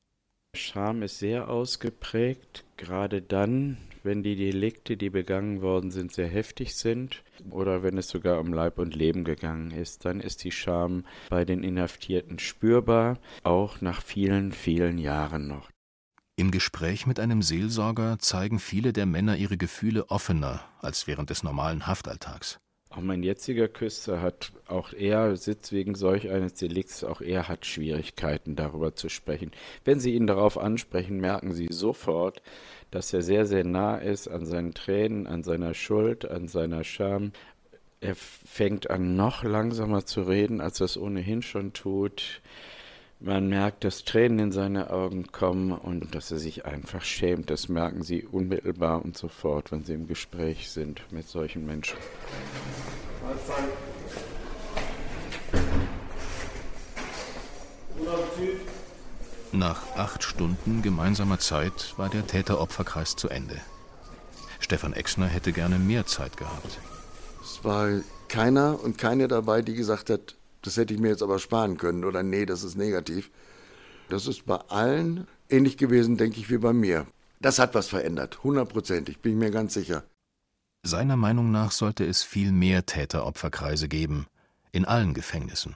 Scham 0.56 1.02
ist 1.02 1.18
sehr 1.18 1.50
ausgeprägt, 1.50 2.64
gerade 2.78 3.24
dann, 3.24 3.78
wenn 4.04 4.22
die 4.22 4.36
Delikte, 4.36 4.98
die 4.98 5.10
begangen 5.10 5.62
worden 5.62 5.90
sind, 5.90 6.14
sehr 6.14 6.28
heftig 6.28 6.76
sind 6.76 7.24
oder 7.50 7.82
wenn 7.82 7.98
es 7.98 8.10
sogar 8.10 8.40
um 8.40 8.54
Leib 8.54 8.78
und 8.78 8.96
Leben 8.96 9.24
gegangen 9.24 9.72
ist, 9.72 10.06
dann 10.06 10.20
ist 10.20 10.44
die 10.44 10.52
Scham 10.52 11.06
bei 11.30 11.44
den 11.44 11.64
Inhaftierten 11.64 12.38
spürbar, 12.38 13.18
auch 13.42 13.82
nach 13.82 14.04
vielen, 14.04 14.52
vielen 14.52 15.00
Jahren 15.00 15.48
noch. 15.48 15.72
Im 16.36 16.52
Gespräch 16.52 17.08
mit 17.08 17.20
einem 17.20 17.42
Seelsorger 17.42 18.18
zeigen 18.20 18.60
viele 18.60 18.94
der 18.94 19.06
Männer 19.06 19.38
ihre 19.38 19.58
Gefühle 19.58 20.10
offener 20.10 20.62
als 20.80 21.08
während 21.08 21.30
des 21.30 21.44
normalen 21.44 21.88
Haftalltags. 21.88 22.60
Auch 22.96 23.02
mein 23.02 23.24
jetziger 23.24 23.68
Küster 23.68 24.22
hat, 24.22 24.52
auch 24.68 24.94
er 24.94 25.36
sitzt 25.36 25.72
wegen 25.72 25.96
solch 25.96 26.30
eines 26.30 26.54
Delikts, 26.54 27.04
auch 27.04 27.22
er 27.22 27.48
hat 27.48 27.66
Schwierigkeiten 27.66 28.56
darüber 28.56 28.94
zu 28.94 29.10
sprechen. 29.10 29.52
Wenn 29.84 30.00
Sie 30.00 30.14
ihn 30.14 30.28
darauf 30.28 30.60
ansprechen, 30.60 31.20
merken 31.20 31.54
Sie 31.54 31.70
sofort, 31.72 32.44
dass 32.92 33.12
er 33.12 33.24
sehr, 33.24 33.48
sehr 33.48 33.64
nah 33.64 33.98
ist 33.98 34.28
an 34.28 34.46
seinen 34.46 34.76
Tränen, 34.76 35.26
an 35.26 35.42
seiner 35.42 35.74
Schuld, 35.74 36.30
an 36.30 36.48
seiner 36.48 36.84
Scham. 36.84 37.32
Er 38.00 38.14
fängt 38.14 38.92
an, 38.92 39.16
noch 39.16 39.44
langsamer 39.44 40.06
zu 40.06 40.22
reden, 40.22 40.62
als 40.62 40.80
er 40.80 40.86
es 40.86 40.98
ohnehin 40.98 41.42
schon 41.42 41.74
tut. 41.74 42.42
Man 43.26 43.48
merkt, 43.48 43.86
dass 43.86 44.04
Tränen 44.04 44.40
in 44.40 44.52
seine 44.52 44.90
Augen 44.90 45.32
kommen 45.32 45.72
und 45.72 46.14
dass 46.14 46.30
er 46.30 46.40
sich 46.40 46.66
einfach 46.66 47.04
schämt. 47.04 47.50
Das 47.50 47.70
merken 47.70 48.04
Sie 48.04 48.24
unmittelbar 48.26 49.02
und 49.02 49.18
sofort, 49.18 49.72
wenn 49.72 49.86
Sie 49.86 49.94
im 49.94 50.08
Gespräch 50.08 50.70
sind 50.70 51.02
mit 51.10 51.30
solchen 51.30 51.66
Menschen. 51.66 51.98
Nach 59.54 59.96
acht 59.96 60.22
Stunden 60.26 60.82
gemeinsamer 60.82 61.40
Zeit 61.40 61.94
war 61.96 62.10
der 62.10 62.28
Täter-Opfer-Kreis 62.28 63.16
zu 63.16 63.30
Ende. 63.30 63.56
Stefan 64.60 64.92
Exner 64.92 65.28
hätte 65.28 65.54
gerne 65.54 65.80
mehr 65.80 66.06
Zeit 66.06 66.36
gehabt. 66.36 66.78
Es 67.42 67.64
war 67.64 67.88
keiner 68.28 68.84
und 68.84 68.98
keine 68.98 69.30
dabei, 69.30 69.62
die 69.62 69.76
gesagt 69.76 70.10
hat, 70.10 70.36
das 70.64 70.78
hätte 70.78 70.94
ich 70.94 71.00
mir 71.00 71.10
jetzt 71.10 71.22
aber 71.22 71.40
sparen 71.40 71.78
können 71.78 72.04
oder 72.04 72.24
nee, 72.24 72.46
das 72.46 72.64
ist 72.64 72.76
negativ. 72.76 73.30
Das 74.10 74.28
ist 74.28 74.46
bei 74.46 74.58
allen 74.70 75.28
ähnlich 75.50 75.78
gewesen, 75.78 76.18
denke 76.18 76.40
ich, 76.40 76.50
wie 76.50 76.58
bei 76.58 76.74
mir. 76.74 77.06
Das 77.40 77.60
hat 77.60 77.76
was 77.76 77.88
verändert, 77.88 78.44
hundertprozentig, 78.44 79.20
bin 79.20 79.34
ich 79.34 79.38
mir 79.38 79.52
ganz 79.52 79.74
sicher. 79.74 80.04
Seiner 80.84 81.16
Meinung 81.16 81.52
nach 81.52 81.72
sollte 81.72 82.06
es 82.06 82.24
viel 82.24 82.52
mehr 82.52 82.86
Täter-Opfer-Kreise 82.86 83.88
geben, 83.88 84.28
in 84.72 84.86
allen 84.86 85.14
Gefängnissen. 85.14 85.76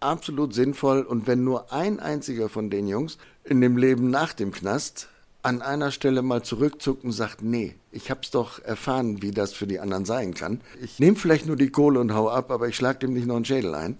Absolut 0.00 0.52
sinnvoll 0.52 1.02
und 1.02 1.26
wenn 1.26 1.42
nur 1.42 1.72
ein 1.72 2.00
einziger 2.00 2.48
von 2.48 2.68
den 2.68 2.86
Jungs 2.86 3.18
in 3.44 3.60
dem 3.60 3.76
Leben 3.76 4.10
nach 4.10 4.34
dem 4.34 4.52
Knast 4.52 5.08
an 5.46 5.62
einer 5.62 5.92
Stelle 5.92 6.22
mal 6.22 6.42
zurückzuckt 6.42 7.04
und 7.04 7.12
sagt, 7.12 7.40
nee, 7.40 7.76
ich 7.92 8.10
hab's 8.10 8.32
doch 8.32 8.58
erfahren, 8.64 9.22
wie 9.22 9.30
das 9.30 9.52
für 9.52 9.68
die 9.68 9.78
anderen 9.78 10.04
sein 10.04 10.34
kann. 10.34 10.60
Ich 10.82 10.98
nehme 10.98 11.16
vielleicht 11.16 11.46
nur 11.46 11.54
die 11.54 11.70
Kohle 11.70 12.00
und 12.00 12.12
hau 12.12 12.28
ab, 12.28 12.50
aber 12.50 12.66
ich 12.66 12.74
schlag 12.74 12.98
dem 12.98 13.12
nicht 13.12 13.28
noch 13.28 13.36
einen 13.36 13.44
Schädel 13.44 13.76
ein. 13.76 13.96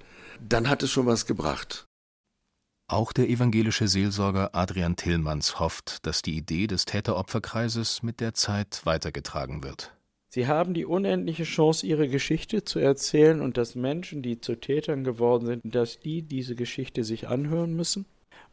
Dann 0.47 0.69
hat 0.69 0.83
es 0.83 0.91
schon 0.91 1.07
was 1.07 1.25
gebracht. 1.25 1.87
Auch 2.89 3.13
der 3.13 3.29
evangelische 3.29 3.87
Seelsorger 3.87 4.57
Adrian 4.57 4.97
Tillmanns 4.97 5.61
hofft, 5.61 6.05
dass 6.05 6.21
die 6.21 6.37
Idee 6.37 6.67
des 6.67 6.85
Täter-Opfer-Kreises 6.85 8.03
mit 8.03 8.19
der 8.19 8.35
Zeit 8.35 8.83
weitergetragen 8.85 9.63
wird. 9.63 9.93
Sie 10.29 10.49
haben 10.49 10.75
die 10.75 10.85
unendliche 10.85 11.45
Chance, 11.45 11.87
ihre 11.87 12.09
Geschichte 12.09 12.65
zu 12.65 12.81
erzählen 12.81 13.41
und 13.41 13.57
dass 13.57 13.77
Menschen, 13.77 14.21
die 14.21 14.41
zu 14.41 14.57
Tätern 14.57 15.05
geworden 15.05 15.47
sind, 15.47 15.63
dass 15.65 16.01
die 16.01 16.23
diese 16.23 16.57
Geschichte 16.57 17.05
sich 17.05 17.29
anhören 17.29 17.75
müssen 17.75 18.05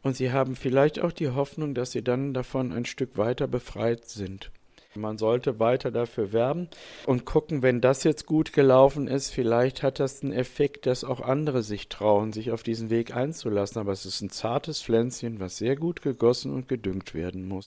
und 0.04 0.14
sie 0.16 0.30
haben 0.30 0.54
vielleicht 0.54 1.00
auch 1.00 1.12
die 1.12 1.30
Hoffnung, 1.30 1.74
dass 1.74 1.90
sie 1.90 2.04
dann 2.04 2.34
davon 2.34 2.72
ein 2.72 2.84
Stück 2.84 3.16
weiter 3.16 3.48
befreit 3.48 4.04
sind. 4.04 4.52
Man 4.96 5.18
sollte 5.18 5.58
weiter 5.58 5.90
dafür 5.90 6.32
werben 6.32 6.68
und 7.04 7.24
gucken, 7.24 7.62
wenn 7.62 7.80
das 7.80 8.04
jetzt 8.04 8.26
gut 8.26 8.52
gelaufen 8.52 9.08
ist, 9.08 9.30
vielleicht 9.30 9.82
hat 9.82 9.98
das 9.98 10.22
einen 10.22 10.32
Effekt, 10.32 10.86
dass 10.86 11.02
auch 11.02 11.20
andere 11.20 11.64
sich 11.64 11.88
trauen, 11.88 12.32
sich 12.32 12.52
auf 12.52 12.62
diesen 12.62 12.90
Weg 12.90 13.16
einzulassen. 13.16 13.80
Aber 13.80 13.90
es 13.90 14.06
ist 14.06 14.20
ein 14.20 14.30
zartes 14.30 14.80
Pflänzchen, 14.82 15.40
was 15.40 15.56
sehr 15.56 15.74
gut 15.74 16.00
gegossen 16.00 16.54
und 16.54 16.68
gedüngt 16.68 17.12
werden 17.12 17.48
muss. 17.48 17.66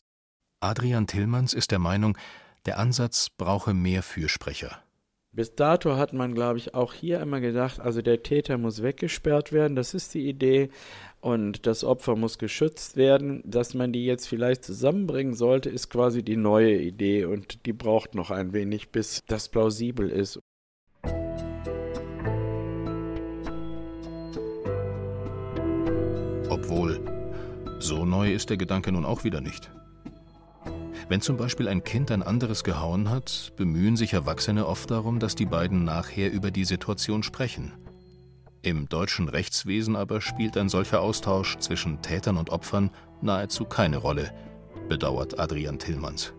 Adrian 0.61 1.05
Tillmanns 1.05 1.53
ist 1.53 1.71
der 1.71 1.79
Meinung, 1.79 2.17
der 2.65 2.79
Ansatz 2.79 3.29
brauche 3.29 3.73
mehr 3.73 4.03
Fürsprecher. 4.03 4.81
Bis 5.31 5.53
dato 5.53 5.97
hat 5.97 6.13
man, 6.13 6.33
glaube 6.33 6.57
ich, 6.57 6.73
auch 6.73 6.93
hier 6.93 7.19
immer 7.19 7.39
gedacht, 7.39 7.79
also 7.79 8.01
der 8.01 8.23
Täter 8.23 8.57
muss 8.57 8.81
weggesperrt 8.81 9.51
werden, 9.51 9.75
das 9.75 9.93
ist 9.93 10.13
die 10.13 10.27
Idee, 10.27 10.69
und 11.21 11.65
das 11.65 11.83
Opfer 11.83 12.15
muss 12.15 12.37
geschützt 12.37 12.95
werden. 12.95 13.41
Dass 13.45 13.73
man 13.73 13.91
die 13.91 14.05
jetzt 14.05 14.27
vielleicht 14.27 14.63
zusammenbringen 14.63 15.33
sollte, 15.33 15.69
ist 15.69 15.89
quasi 15.89 16.23
die 16.23 16.37
neue 16.37 16.75
Idee 16.77 17.25
und 17.25 17.65
die 17.65 17.73
braucht 17.73 18.15
noch 18.15 18.31
ein 18.31 18.53
wenig, 18.53 18.89
bis 18.89 19.23
das 19.27 19.49
plausibel 19.49 20.09
ist. 20.09 20.39
Obwohl, 26.49 26.99
so 27.79 28.05
neu 28.05 28.33
ist 28.33 28.49
der 28.49 28.57
Gedanke 28.57 28.91
nun 28.91 29.05
auch 29.05 29.23
wieder 29.23 29.41
nicht. 29.41 29.69
Wenn 31.09 31.21
zum 31.21 31.37
Beispiel 31.37 31.69
ein 31.69 31.83
Kind 31.83 32.11
ein 32.11 32.21
anderes 32.21 32.65
gehauen 32.65 33.09
hat, 33.09 33.53
bemühen 33.55 33.95
sich 33.95 34.11
Erwachsene 34.13 34.67
oft 34.67 34.91
darum, 34.91 35.19
dass 35.19 35.35
die 35.35 35.45
beiden 35.45 35.85
nachher 35.85 36.31
über 36.31 36.51
die 36.51 36.65
Situation 36.65 37.23
sprechen. 37.23 37.71
Im 38.61 38.89
deutschen 38.89 39.29
Rechtswesen 39.29 39.95
aber 39.95 40.19
spielt 40.19 40.57
ein 40.57 40.67
solcher 40.67 40.99
Austausch 41.01 41.57
zwischen 41.59 42.01
Tätern 42.01 42.35
und 42.35 42.49
Opfern 42.49 42.91
nahezu 43.21 43.63
keine 43.63 43.97
Rolle, 43.97 44.33
bedauert 44.89 45.39
Adrian 45.39 45.79
Tillmanns. 45.79 46.33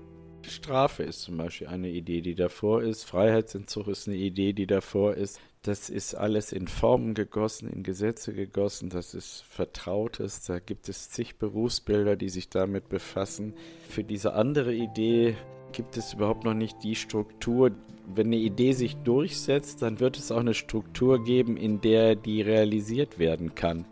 Strafe 0.46 1.02
ist 1.02 1.22
zum 1.22 1.38
Beispiel 1.38 1.68
eine 1.68 1.88
Idee, 1.88 2.20
die 2.20 2.34
davor 2.34 2.82
ist. 2.82 3.04
Freiheitsentzug 3.04 3.88
ist 3.88 4.08
eine 4.08 4.16
Idee, 4.16 4.52
die 4.52 4.66
davor 4.66 5.14
ist. 5.14 5.40
Das 5.62 5.90
ist 5.90 6.14
alles 6.14 6.52
in 6.52 6.68
Formen 6.68 7.14
gegossen, 7.14 7.68
in 7.68 7.82
Gesetze 7.82 8.32
gegossen. 8.32 8.90
Das 8.90 9.14
ist 9.14 9.44
Vertrautes. 9.48 10.42
Da 10.44 10.60
gibt 10.60 10.88
es 10.88 11.10
zig 11.10 11.36
Berufsbilder, 11.36 12.16
die 12.16 12.28
sich 12.28 12.48
damit 12.48 12.88
befassen. 12.88 13.54
Für 13.88 14.04
diese 14.04 14.34
andere 14.34 14.72
Idee 14.72 15.36
gibt 15.72 15.96
es 15.96 16.14
überhaupt 16.14 16.44
noch 16.44 16.54
nicht 16.54 16.82
die 16.82 16.94
Struktur. 16.94 17.72
Wenn 18.06 18.28
eine 18.28 18.36
Idee 18.36 18.72
sich 18.72 18.96
durchsetzt, 18.96 19.82
dann 19.82 20.00
wird 20.00 20.16
es 20.16 20.32
auch 20.32 20.40
eine 20.40 20.54
Struktur 20.54 21.22
geben, 21.24 21.56
in 21.56 21.80
der 21.80 22.14
die 22.14 22.40
realisiert 22.40 23.18
werden 23.18 23.54
kann. 23.54 23.84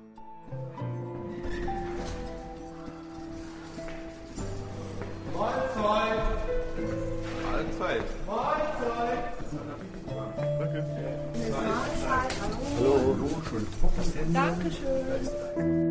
Dankeschön. 14.33 15.86